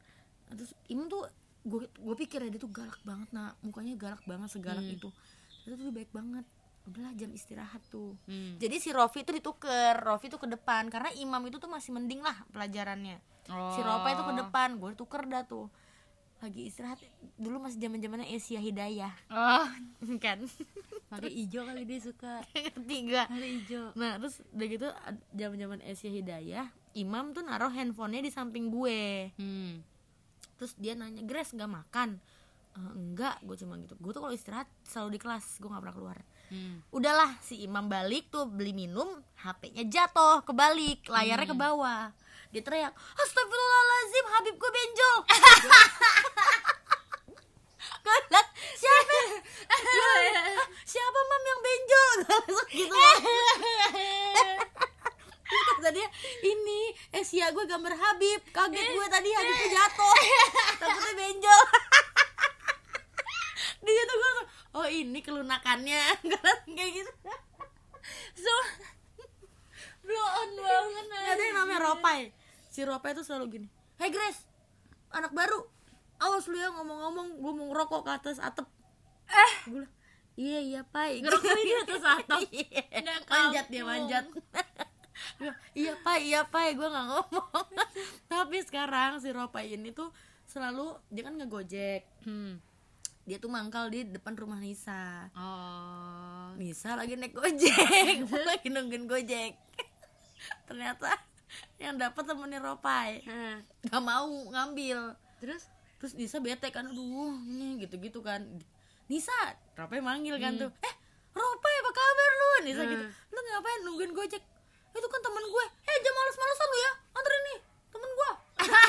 Terus 0.52 0.72
imam 0.88 1.08
tuh 1.08 1.28
gue 1.64 1.88
gue 1.88 2.16
pikir 2.18 2.44
ya 2.44 2.48
dia 2.48 2.60
tuh 2.60 2.68
galak 2.68 3.00
banget 3.00 3.24
nah 3.32 3.56
mukanya 3.60 3.96
galak 3.96 4.20
banget 4.24 4.52
segalak 4.52 4.84
itu 4.84 5.08
terus 5.64 5.80
tuh 5.80 5.90
baik 5.90 6.12
banget. 6.12 6.44
Udahlah 6.84 7.16
jam 7.16 7.32
istirahat 7.32 7.80
tuh. 7.88 8.12
Hmm. 8.28 8.60
jadi 8.60 8.76
si 8.76 8.92
Rofi 8.92 9.24
tuh 9.24 9.40
dituker. 9.40 9.96
Rofi 10.04 10.28
tuh 10.28 10.36
ke 10.36 10.44
depan. 10.44 10.92
Karena 10.92 11.08
imam 11.16 11.40
itu 11.48 11.56
tuh 11.56 11.72
masih 11.72 11.96
mending 11.96 12.20
lah 12.20 12.36
pelajarannya. 12.52 13.16
Si 13.48 13.80
Ropa 13.80 14.12
itu 14.12 14.22
ke 14.24 14.34
depan. 14.44 14.76
Gue 14.76 14.92
tuker 14.92 15.24
dah 15.24 15.48
tuh. 15.48 15.72
Lagi 16.44 16.68
istirahat. 16.68 17.00
Dulu 17.40 17.56
masih 17.56 17.80
zaman 17.80 18.04
zamannya 18.04 18.28
Asia 18.28 18.60
Hidayah. 18.60 19.12
Oh 19.32 19.68
kan? 20.24 20.44
Pakai 21.08 21.32
ijo 21.32 21.64
kali 21.64 21.88
dia 21.88 22.00
suka. 22.04 22.44
Tiga 22.84 23.24
Pakai 23.32 23.50
ijo. 23.64 23.96
Nah 23.96 24.20
terus 24.20 24.44
udah 24.52 24.66
gitu 24.68 24.88
zaman 25.32 25.56
zaman 25.56 25.80
Asia 25.80 26.12
Hidayah 26.12 26.68
Imam 26.94 27.34
tuh 27.34 27.42
naruh 27.42 27.72
handphonenya 27.72 28.28
di 28.28 28.32
samping 28.32 28.68
gue. 28.68 29.32
Hmm. 29.40 29.80
Terus 30.60 30.76
dia 30.76 30.92
nanya 30.94 31.24
Grace 31.24 31.56
nggak 31.56 31.72
makan 31.72 32.20
"Eh, 32.74 32.92
Enggak. 32.94 33.38
Gue 33.46 33.54
cuma 33.54 33.78
gitu. 33.78 33.94
Gue 34.02 34.10
tuh 34.10 34.20
kalau 34.20 34.34
istirahat 34.34 34.66
selalu 34.82 35.14
di 35.14 35.20
kelas 35.22 35.62
Gue 35.62 35.68
nggak 35.70 35.82
pernah 35.86 35.96
keluar. 35.96 36.18
Hmm. 36.50 36.82
Udahlah 36.90 37.30
si 37.40 37.62
Imam 37.62 37.86
balik 37.88 38.28
tuh 38.28 38.44
beli 38.44 38.76
minum 38.76 39.08
HP-nya 39.40 39.88
jatuh 39.88 40.44
kebalik 40.44 41.06
Layarnya 41.08 41.48
ke 41.48 41.56
bawah. 41.56 42.10
Dia 42.50 42.62
teriak 42.62 42.92
Astagfirullahaladzim 42.94 44.26
Habib 44.28 44.54
gue 44.58 44.70
benjol. 44.70 45.16
Gue 48.04 48.18
bilang 48.28 48.48
siapa? 48.76 49.16
Gue 49.64 49.92
bilang, 49.96 50.20
"Hah, 50.60 50.68
Siapa 50.84 51.20
mam 51.24 51.42
yang 51.42 51.60
benjol? 51.64 52.16
Gitu 55.44 55.70
kata 55.74 55.88
dia 55.94 56.08
ini 56.42 56.80
Asia 57.12 57.48
gue 57.48 57.64
gambar 57.64 57.94
Habib. 57.94 58.40
Kaget 58.50 58.86
gue 58.92 59.06
tadi 59.08 59.28
Habibnya 59.32 59.68
jatuh. 59.72 60.16
takutnya 60.80 61.12
benjol 61.14 61.62
di 63.84 63.92
situ 63.92 64.12
gue 64.16 64.24
langsung, 64.24 64.48
oh 64.80 64.83
ini 65.02 65.18
kelunakannya. 65.24 66.02
Kayak 66.76 66.90
gitu. 67.02 67.12
So 68.38 68.54
Blow 70.04 70.28
on 70.44 70.50
banget 70.60 71.06
ada 71.10 71.42
yang 71.42 71.56
namanya 71.64 71.80
Ropai. 71.90 72.30
Si 72.68 72.84
Ropai 72.84 73.16
itu 73.16 73.24
selalu 73.24 73.44
gini 73.58 73.68
hey 73.98 74.10
Grace 74.12 74.44
anak 75.14 75.32
baru. 75.32 75.64
Awas 76.18 76.46
lu 76.46 76.56
ya 76.58 76.70
ngomong-ngomong 76.70 77.42
gue 77.42 77.52
mau 77.54 77.66
ngerokok 77.74 78.00
ke 78.06 78.10
atas 78.10 78.38
atap. 78.38 78.66
Eh. 79.30 79.54
Gue 79.70 79.86
iya 80.34 80.58
iya 80.62 80.82
pai. 80.86 81.18
Ngerokok 81.24 81.52
di 81.58 81.74
atas 81.74 82.02
atap? 82.02 82.40
Iya. 82.50 82.82
Manjat 83.30 83.66
dia 83.70 83.82
manjat. 83.86 84.26
Iya 85.74 85.94
pai 86.02 86.20
iya 86.30 86.42
pai. 86.46 86.74
Gue 86.74 86.86
nggak 86.86 87.06
ngomong. 87.06 87.66
Tapi 88.30 88.56
sekarang 88.66 89.22
si 89.22 89.30
Ropai 89.30 89.74
ini 89.74 89.94
tuh 89.94 90.10
selalu 90.50 90.98
dia 91.10 91.22
kan 91.26 91.34
ngegojek. 91.38 92.02
Hmm 92.26 92.73
dia 93.24 93.36
tuh 93.36 93.48
mangkal 93.48 93.88
di 93.88 94.04
depan 94.04 94.36
rumah 94.36 94.60
Nisa. 94.60 95.32
Oh. 95.32 96.52
Nisa 96.54 96.92
lagi 96.92 97.16
naik 97.16 97.32
gojek. 97.32 98.28
Lagi 98.48 98.68
nungguin 98.68 99.04
gojek. 99.04 99.56
Ternyata 100.68 101.08
yang 101.76 101.96
dapat 101.96 102.20
temennya 102.22 102.60
Ropai. 102.60 103.24
Nah, 103.24 103.58
nggak 103.82 104.02
mau 104.02 104.28
ngambil. 104.28 105.16
Terus? 105.40 105.66
Terus 105.96 106.12
Nisa 106.14 106.36
bete 106.38 106.68
kan 106.68 106.84
aduh 106.84 107.32
ini 107.40 107.80
gitu-gitu 107.80 108.20
kan. 108.20 108.44
Nisa 109.04 109.32
Ropai 109.72 109.98
manggil 109.98 110.36
kan 110.36 110.54
tuh 110.54 110.68
eh 110.80 110.94
Ropai 111.32 111.74
apa 111.74 111.90
kabar 111.90 112.30
lu? 112.30 112.46
Nisa 112.62 112.82
Hmm. 112.82 112.92
gitu 112.92 113.04
lu 113.04 113.38
ngapain 113.40 113.80
nungguin 113.82 114.12
gojek? 114.12 114.42
Itu 114.94 115.06
kan 115.06 115.20
temen 115.20 115.42
gue. 115.42 115.66
Eh 115.82 115.96
jam 115.98 116.12
males-malesan 116.12 116.68
lu 116.68 116.78
ya 116.78 116.92
anterin 117.14 117.42
nih 117.42 117.58
temen 117.88 118.10
gue 118.10 118.30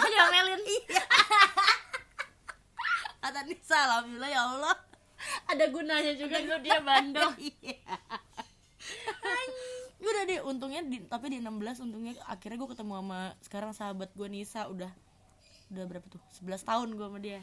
Diomelin 0.06 0.62
iya 0.76 1.04
kata 3.26 3.42
Nisa 3.44 3.78
alhamdulillah 3.90 4.30
ya 4.30 4.42
Allah. 4.46 4.76
Ada 5.48 5.66
gunanya 5.72 6.14
juga 6.14 6.38
tuh 6.38 6.60
dia 6.60 6.78
bandel 6.80 7.32
iya. 7.40 7.80
Udah 9.98 10.24
deh 10.24 10.40
untungnya 10.44 10.82
di, 10.84 11.02
tapi 11.02 11.34
di 11.34 11.38
16 11.42 11.82
untungnya 11.82 12.14
akhirnya 12.26 12.58
gue 12.60 12.70
ketemu 12.70 12.94
sama 13.00 13.20
sekarang 13.42 13.72
sahabat 13.74 14.10
gue 14.14 14.28
Nisa 14.30 14.68
udah 14.68 14.92
udah 15.74 15.84
berapa 15.88 16.06
tuh? 16.06 16.22
11 16.38 16.62
tahun 16.62 16.88
gue 16.94 17.08
sama 17.08 17.20
dia. 17.20 17.42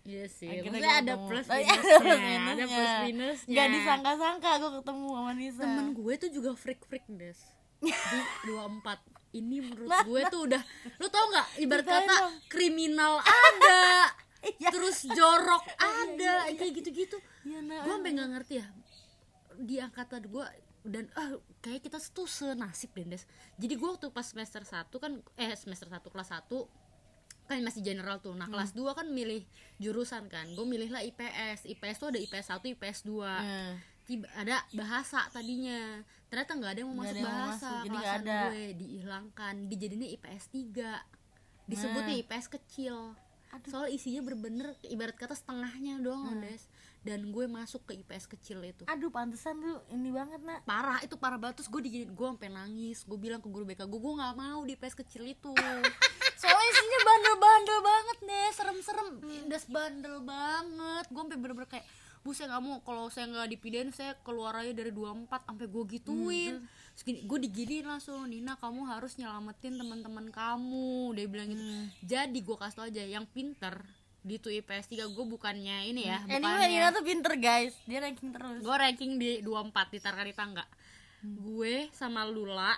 Iya 0.00 0.24
sih 0.26 0.48
Akhirnya 0.48 0.80
Maksudnya 0.80 0.88
gua 0.88 1.02
ada 1.04 1.14
plus 1.28 1.46
iya, 1.46 1.60
minusnya 1.60 1.76
ada 1.76 2.00
plus 2.00 2.16
Ada 2.16 2.24
minusnya. 2.24 2.66
plus 2.72 2.94
minusnya. 3.04 3.54
Gak 3.54 3.68
disangka-sangka 3.70 4.50
gue 4.56 4.70
ketemu 4.80 5.06
sama 5.12 5.32
Nisa. 5.36 5.60
Temen 5.60 5.86
gue 5.92 6.12
tuh 6.16 6.30
juga 6.32 6.50
freak-freak 6.56 7.04
des. 7.12 7.38
Di 7.84 8.18
24 8.48 8.96
Ini 9.30 9.56
menurut 9.62 9.86
Nah, 9.86 10.02
gue 10.02 10.20
tuh 10.26 10.40
udah 10.42 10.62
Lu 10.98 11.06
tau 11.06 11.24
gak 11.30 11.46
ibarat 11.56 11.86
kata 11.86 12.02
dong. 12.18 12.34
kriminal 12.48 13.20
Iya. 14.60 14.68
Terus 14.76 15.08
jorok 15.08 15.64
ada 15.74 16.52
Kayak 16.52 16.72
gitu-gitu. 16.76 17.16
Iya, 17.42 17.58
nah, 17.60 17.80
Gue 17.82 17.94
sampe 17.94 18.12
gak 18.12 18.30
ngerti 18.30 18.54
ya 18.60 18.66
Di 19.56 19.76
angkatan 19.76 20.22
gue 20.24 20.46
dan 20.80 21.12
ah 21.12 21.28
kayak 21.60 21.80
kita 21.82 22.00
tuh 22.06 22.24
senasib 22.24 22.88
deh 22.92 23.04
Des. 23.06 23.28
Jadi 23.56 23.74
gue 23.74 23.84
waktu 23.86 24.08
pas 24.08 24.24
semester 24.24 24.60
1 24.60 24.88
kan 24.90 25.12
eh 25.34 25.52
semester 25.52 25.84
1 25.86 26.00
kelas 26.02 26.28
1 26.30 26.48
kan 27.42 27.60
masih 27.60 27.82
general 27.82 28.16
tuh. 28.16 28.32
Nah 28.32 28.46
kelas 28.46 28.72
2 28.72 28.88
kan 28.94 29.04
milih 29.06 29.44
jurusan 29.76 30.24
kan. 30.26 30.48
Gue 30.50 30.64
milih 30.64 30.88
lah 30.88 31.02
IPS 31.02 31.66
IPS 31.66 31.96
tuh 31.98 32.08
ada 32.08 32.18
IPS 32.18 32.46
1 32.54 32.64
IPS 32.70 32.98
2 33.02 33.12
Hmm. 33.12 33.74
tiba 34.02 34.24
ada 34.32 34.64
bahasa 34.72 35.28
tadinya. 35.28 36.00
Ternyata 36.26 36.52
nggak 36.54 36.72
ada 36.72 36.80
yang 36.80 36.88
mau 36.88 36.96
Nggak 36.96 37.04
masuk 37.04 37.18
yang 37.18 37.28
bahasa. 37.28 37.44
masuk, 37.44 37.76
jadi 37.76 37.90
nggak 37.92 38.14
ada. 38.16 38.38
gue 38.46 38.62
dihilangkan 38.74 39.54
dijadinya 39.66 40.08
IPS 40.08 40.44
3 40.48 40.90
disebutnya 41.66 42.08
Nah. 42.08 42.22
IPS 42.24 42.46
kecil 42.48 42.96
soal 43.66 43.86
isinya 43.86 44.22
bener-bener 44.22 44.78
ibarat 44.84 45.14
kata 45.14 45.34
setengahnya 45.34 45.98
doang 45.98 46.26
Nah. 46.30 46.46
des. 46.46 46.64
Dan 47.00 47.32
gue 47.32 47.48
masuk 47.48 47.88
ke 47.88 47.96
IPS 47.96 48.28
kecil 48.28 48.60
itu. 48.60 48.84
Aduh 48.84 49.08
pantesan 49.08 49.56
tuh 49.56 49.80
ini 49.88 50.12
banget 50.12 50.44
nak. 50.44 50.60
Parah 50.62 51.00
itu 51.00 51.16
parah 51.16 51.40
banget. 51.40 51.58
Terus 51.58 51.68
gue 51.68 51.80
di 51.80 51.90
gue 52.04 52.26
sampai 52.28 52.48
nangis. 52.48 53.02
Gue 53.02 53.16
bilang 53.16 53.40
ke 53.40 53.48
guru 53.48 53.64
BK 53.64 53.88
gue 53.88 54.00
gue 54.00 54.14
nggak 54.20 54.34
mau 54.36 54.60
di 54.62 54.76
IPS 54.76 54.94
kecil 55.00 55.24
itu. 55.24 55.50
Soalnya 56.40 56.66
isinya 56.68 57.00
bandel-bandel 57.02 57.78
banget 57.80 58.16
deh 58.22 58.48
serem-serem. 58.52 59.08
Das 59.48 59.64
bandel 59.64 60.16
banget. 60.20 61.04
Gue 61.08 61.20
sampai 61.20 61.38
bener-bener 61.40 61.68
kayak 61.68 61.86
bu 62.20 62.36
saya 62.36 62.56
nggak 62.56 62.62
mau. 62.62 62.78
Kalau 62.84 63.06
saya 63.08 63.26
nggak 63.28 63.48
dipindahin 63.56 63.90
saya 63.90 64.12
keluar 64.20 64.56
aja 64.60 64.72
dari 64.72 64.92
24 64.92 65.28
sampai 65.28 65.66
gue 65.66 65.84
gituin. 65.98 66.54
Terus 66.94 67.02
gini, 67.04 67.20
gue 67.24 67.38
diginiin 67.48 67.86
langsung 67.88 68.28
Nina 68.28 68.60
kamu 68.60 68.84
harus 68.88 69.16
nyelamatin 69.16 69.80
teman-teman 69.80 70.28
kamu. 70.28 71.16
Dia 71.16 71.26
bilang 71.26 71.48
gitu. 71.52 71.64
Jadi 72.04 72.38
gue 72.44 72.56
kasih 72.60 72.76
tau 72.76 72.86
aja 72.86 73.02
yang 73.04 73.24
pinter 73.24 73.80
di 74.20 74.36
tuh 74.36 74.52
IPS 74.52 74.92
3 74.92 75.16
gue 75.16 75.24
bukannya 75.32 75.88
ini 75.88 76.04
ya 76.04 76.20
Anyway 76.28 76.44
bukannya 76.44 76.68
Nina 76.68 76.88
tuh 76.92 77.04
pinter 77.04 77.32
guys. 77.40 77.72
Dia 77.88 78.04
ranking 78.04 78.30
terus. 78.36 78.60
Gue 78.60 78.76
ranking 78.76 79.16
di 79.16 79.40
24 79.40 79.94
di 79.96 79.98
Tarkari 79.98 80.36
Tangga 80.36 80.64
gue 81.20 81.92
sama 81.92 82.24
Lula 82.24 82.72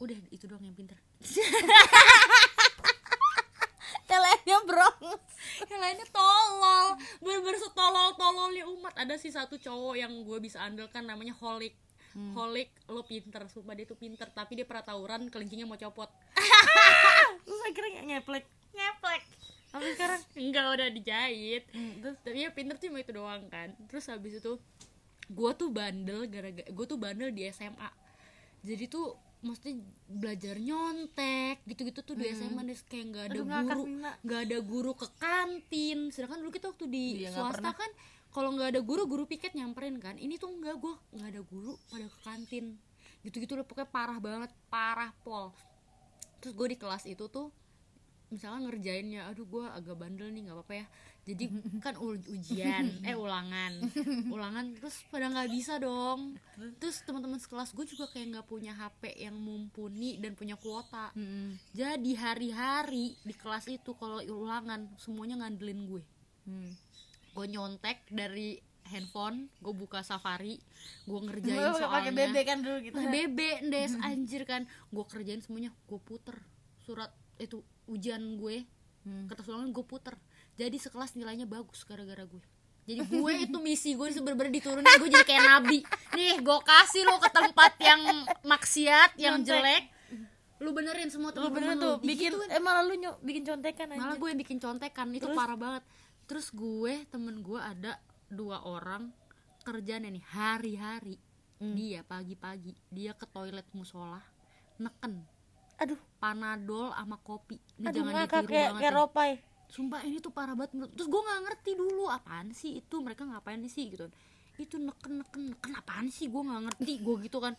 udah 0.00 0.16
itu 0.32 0.44
doang 0.44 0.64
yang 0.64 0.76
pinter 0.76 0.96
Yang 4.10 4.22
lainnya 4.26 4.58
brongs 4.66 5.22
yang 5.70 5.80
lainnya 5.80 6.06
tolol. 6.10 6.86
Bener-bener 7.22 7.58
setolol 7.62 8.08
tololnya 8.18 8.64
umat. 8.68 8.94
Ada 8.98 9.14
sih 9.16 9.32
satu 9.32 9.56
cowok 9.56 9.94
yang 9.96 10.12
gue 10.26 10.38
bisa 10.42 10.60
andalkan 10.60 11.06
namanya 11.06 11.32
Holik. 11.38 11.78
Holik 12.34 12.74
lo 12.90 13.06
pinter. 13.06 13.46
Sumpah 13.46 13.78
dia 13.78 13.86
tuh 13.86 13.96
pinter 13.96 14.26
tapi 14.34 14.58
dia 14.58 14.66
pernah 14.66 14.82
tawuran 14.82 15.30
kelingkingnya 15.30 15.64
mau 15.64 15.78
copot. 15.78 16.10
Terus 17.46 17.60
akhirnya 17.70 18.02
ngeplek. 18.04 18.44
Ngeplek. 18.74 19.22
Sampai 19.70 19.94
sekarang 19.94 20.20
enggak 20.34 20.66
udah 20.66 20.88
dijahit. 20.90 21.62
Hmm, 21.70 22.02
terus? 22.02 22.18
Tapi 22.26 22.42
ya 22.42 22.50
pinter 22.50 22.74
cuma 22.74 22.98
itu 23.06 23.14
doang 23.14 23.46
kan. 23.46 23.70
Terus 23.86 24.10
habis 24.10 24.42
itu 24.42 24.58
gue 25.30 25.50
tuh 25.54 25.70
bandel 25.70 26.26
gara-gara 26.26 26.66
gue 26.66 26.86
tuh 26.90 26.98
bandel 26.98 27.30
di 27.30 27.46
SMA 27.54 27.90
jadi 28.66 28.90
tuh 28.90 29.14
mesti 29.40 29.80
belajar 30.04 30.60
nyontek 30.60 31.64
gitu-gitu 31.64 32.04
tuh 32.04 32.12
di 32.12 32.28
SMA 32.36 32.60
des 32.68 32.80
kayak 32.84 33.04
nggak 33.08 33.24
ada 33.32 33.40
Aduh, 33.40 33.44
guru 33.48 33.82
nggak 34.20 34.40
ada 34.44 34.58
guru 34.60 34.92
ke 34.92 35.08
kantin. 35.16 36.12
Sedangkan 36.12 36.44
dulu 36.44 36.52
kita 36.52 36.72
waktu 36.72 36.86
di 36.88 37.24
nggak 37.24 37.32
swasta 37.32 37.70
kan 37.72 37.90
kalau 38.30 38.52
nggak 38.54 38.76
ada 38.76 38.80
guru 38.84 39.08
guru 39.08 39.24
piket 39.24 39.56
nyamperin 39.56 39.96
kan. 39.96 40.20
Ini 40.20 40.36
tuh 40.36 40.52
enggak 40.52 40.76
gue 40.76 40.94
nggak 41.16 41.28
ada 41.32 41.42
guru 41.44 41.72
pada 41.88 42.06
ke 42.06 42.18
kantin. 42.20 42.76
Gitu-gitu 43.24 43.56
loh 43.56 43.64
pokoknya 43.64 43.88
parah 43.88 44.18
banget 44.20 44.50
parah 44.68 45.12
pol. 45.24 45.56
Terus 46.44 46.52
gue 46.52 46.66
di 46.72 46.76
kelas 46.76 47.04
itu 47.08 47.24
tuh 47.32 47.48
misalnya 48.30 48.70
ngerjainnya 48.70 49.26
aduh 49.26 49.44
gue 49.44 49.64
agak 49.66 49.98
bandel 49.98 50.30
nih 50.30 50.48
nggak 50.48 50.56
apa-apa 50.56 50.74
ya. 50.74 50.86
Jadi 51.20 51.44
kan 51.84 51.94
ujian 52.00 52.86
eh 53.08 53.14
ulangan. 53.18 53.84
Ulangan 54.32 54.72
terus 54.78 55.04
pada 55.12 55.28
nggak 55.28 55.50
bisa 55.52 55.76
dong. 55.76 56.40
Terus? 56.80 57.04
Teman-teman 57.04 57.38
sekelas 57.42 57.74
gue 57.76 57.84
juga 57.84 58.08
kayak 58.08 58.26
nggak 58.38 58.46
punya 58.48 58.72
HP 58.72 59.20
yang 59.20 59.36
mumpuni 59.36 60.16
dan 60.22 60.32
punya 60.38 60.56
kuota. 60.56 61.12
Hmm. 61.12 61.58
jadi 61.74 62.12
hari-hari 62.16 63.18
di 63.20 63.34
kelas 63.34 63.66
itu 63.68 63.92
kalau 63.98 64.22
ulangan 64.22 64.88
semuanya 64.96 65.44
ngandelin 65.44 65.86
gue. 65.90 66.04
Hmm. 66.48 66.72
gue 67.30 67.46
nyontek 67.46 68.10
dari 68.10 68.58
handphone 68.90 69.46
gue 69.62 69.70
buka 69.70 70.02
safari 70.02 70.58
gue 71.06 71.20
ngerjain 71.26 71.54
Gua 71.54 71.78
soalnya. 71.78 72.10
Pakai 72.10 72.12
bebek 72.16 72.44
kan 72.46 72.58
dulu 72.58 72.76
gitu 72.82 72.94
Pakai 72.96 73.10
bebek 73.12 73.56
des 73.70 73.92
anjir 74.08 74.42
kan. 74.48 74.62
Gue 74.90 75.04
kerjain 75.06 75.42
semuanya 75.42 75.70
gue 75.86 76.00
puter 76.02 76.36
surat 76.82 77.12
itu 77.40 77.62
ujian 77.90 78.38
gue 78.38 78.62
Hmm. 79.00 79.24
kertas 79.26 79.48
ulangan 79.48 79.72
gue 79.72 79.80
puter. 79.80 80.12
Jadi 80.54 80.76
sekelas 80.76 81.16
nilainya 81.16 81.48
bagus 81.48 81.88
gara-gara 81.88 82.20
gue. 82.20 82.44
Jadi 82.84 83.00
gue 83.02 83.32
itu 83.48 83.56
misi 83.56 83.96
gue 83.96 84.12
bener-bener 84.12 84.52
diturunin 84.52 84.84
gue 84.84 85.08
jadi 85.08 85.24
kayak 85.24 85.44
nabi. 85.46 85.78
Nih 86.12 86.36
gue 86.36 86.58
kasih 86.60 87.08
lo 87.08 87.16
ke 87.16 87.32
tempat 87.32 87.80
yang 87.80 88.02
maksiat 88.44 89.16
yang 89.16 89.40
jelek. 89.40 89.88
Lu 90.60 90.76
benerin 90.76 91.08
semua 91.08 91.32
lu 91.32 91.48
temen-temen 91.48 91.56
bener 91.56 91.76
tuh 91.80 91.94
bikin 92.04 92.36
Digituin. 92.36 92.52
eh 92.52 92.60
malah 92.60 92.84
lu 92.84 92.92
nyok 92.92 93.24
bikin 93.24 93.42
contekan 93.42 93.88
aja 93.88 94.00
malah 94.04 94.16
gue 94.20 94.30
bikin 94.36 94.58
contekan 94.60 95.06
itu 95.16 95.24
Terus? 95.24 95.36
parah 95.40 95.56
banget. 95.56 95.82
Terus 96.28 96.46
gue 96.52 96.92
temen 97.08 97.40
gue 97.40 97.56
ada 97.56 97.96
dua 98.28 98.60
orang 98.68 99.08
kerjanya 99.64 100.12
nih 100.12 100.24
hari-hari. 100.28 101.16
Hmm. 101.56 101.72
dia 101.72 102.00
pagi-pagi 102.00 102.72
dia 102.88 103.12
ke 103.12 103.24
toilet 103.26 103.68
musola 103.72 104.20
neken 104.76 105.20
aduh 105.80 106.00
panadol 106.20 106.92
sama 106.92 107.16
kopi 107.24 107.56
ini 107.80 107.88
aduh 107.88 108.04
jangan 108.04 108.12
ngakak 108.12 108.42
ditiru 108.44 108.52
kayak 108.52 108.68
banget 108.68 108.80
kayak 108.84 108.92
ya. 108.92 109.36
sumpah 109.70 110.00
ini 110.04 110.16
tuh 110.20 110.32
parah 110.34 110.54
banget 110.58 110.70
menurut 110.76 110.92
terus 110.92 111.08
gue 111.08 111.20
nggak 111.24 111.40
ngerti 111.46 111.70
dulu 111.78 112.04
apaan 112.12 112.46
sih 112.52 112.70
itu 112.84 112.96
mereka 113.00 113.22
ngapain 113.24 113.62
sih 113.64 113.84
gitu 113.88 114.06
itu 114.60 114.76
neken 114.76 115.24
neken 115.24 115.42
neken 115.56 115.72
apaan 115.80 116.06
sih 116.12 116.28
gue 116.28 116.42
nggak 116.42 116.62
ngerti 116.68 116.92
gue 117.00 117.16
gitu 117.24 117.40
kan 117.40 117.56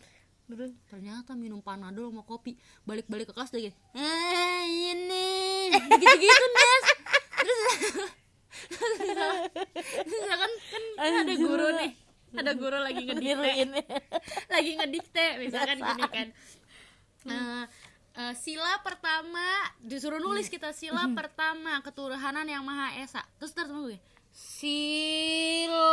Terus? 0.52 0.74
ternyata 0.84 1.32
minum 1.32 1.64
panadol 1.64 2.12
sama 2.12 2.22
kopi 2.28 2.60
balik-balik 2.84 3.30
ke 3.30 3.34
kelas 3.34 3.50
lagi 3.56 3.72
eh 3.96 4.62
ini 4.92 5.72
gitu-gitu 5.72 6.44
Nes 6.52 6.84
terus 7.42 7.60
terus 8.68 10.22
kan 10.28 10.50
kan 11.00 11.12
ada 11.24 11.34
guru 11.34 11.68
nih 11.80 11.90
ada 12.32 12.52
guru 12.54 12.78
lagi 12.78 13.02
ngedikte 13.02 13.50
lagi 14.52 14.70
ngedikte 14.78 15.26
misalkan 15.42 15.78
gini 15.80 16.04
kan 16.06 16.28
Eh, 17.22 17.64
eh, 18.12 18.34
sila 18.36 18.80
pertama 18.84 19.44
disuruh 19.80 20.20
nulis 20.20 20.48
kita 20.52 20.72
sila 20.76 21.08
pertama 21.16 21.80
ketuhanan 21.80 22.44
yang 22.48 22.64
maha 22.64 23.00
esa. 23.00 23.24
Terus 23.40 23.52
terus 23.56 23.72
gue 23.72 23.96
sila 24.32 25.84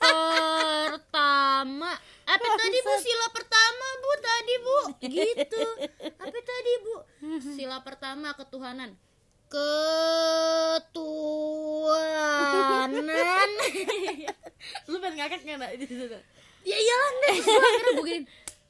pertama. 0.88 1.92
Apa 2.26 2.46
tadi 2.58 2.78
bu? 2.80 2.92
Sila 3.04 3.26
pertama 3.30 3.86
bu 4.00 4.10
tadi 4.18 4.54
bu? 4.58 4.78
Gitu. 5.04 5.62
Apa 6.16 6.38
tadi 6.40 6.72
bu? 6.80 6.94
Sila 7.54 7.84
pertama 7.84 8.32
ketuhanan. 8.32 8.96
Ketuhanan. 9.46 10.90
Lu 14.90 14.96
pengen 14.98 15.16
ngakak 15.22 15.40
nggak 15.46 15.58
nak? 15.60 15.70
Di 15.78 15.86
situ. 15.86 16.18
Ya 16.66 16.74
iyalah 16.74 17.10
terus 17.14 17.46
gua 17.46 17.62
akhirnya 17.62 17.90
gue 17.94 18.06
gini 18.10 18.26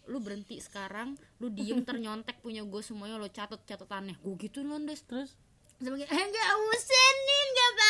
lu 0.07 0.23
berhenti 0.23 0.63
sekarang 0.63 1.19
lu 1.43 1.51
diem 1.51 1.83
ternyontek 1.89 2.39
punya 2.43 2.63
gue 2.63 2.83
semuanya 2.83 3.19
lo 3.19 3.29
catat 3.31 3.61
catatannya 3.67 4.15
gue 4.19 4.35
gitu 4.41 4.63
nondes 4.63 5.03
terus? 5.05 5.37
Sebagai 5.77 6.09
eh 6.09 6.25
gak 6.33 6.51
usah 6.57 7.09
nih 7.27 7.43
nggak 7.53 7.73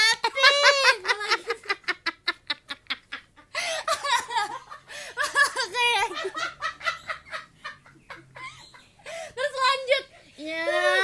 terus 9.36 9.54
lanjut. 9.54 10.04
Ya. 10.36 10.66
Yeah. 10.66 10.95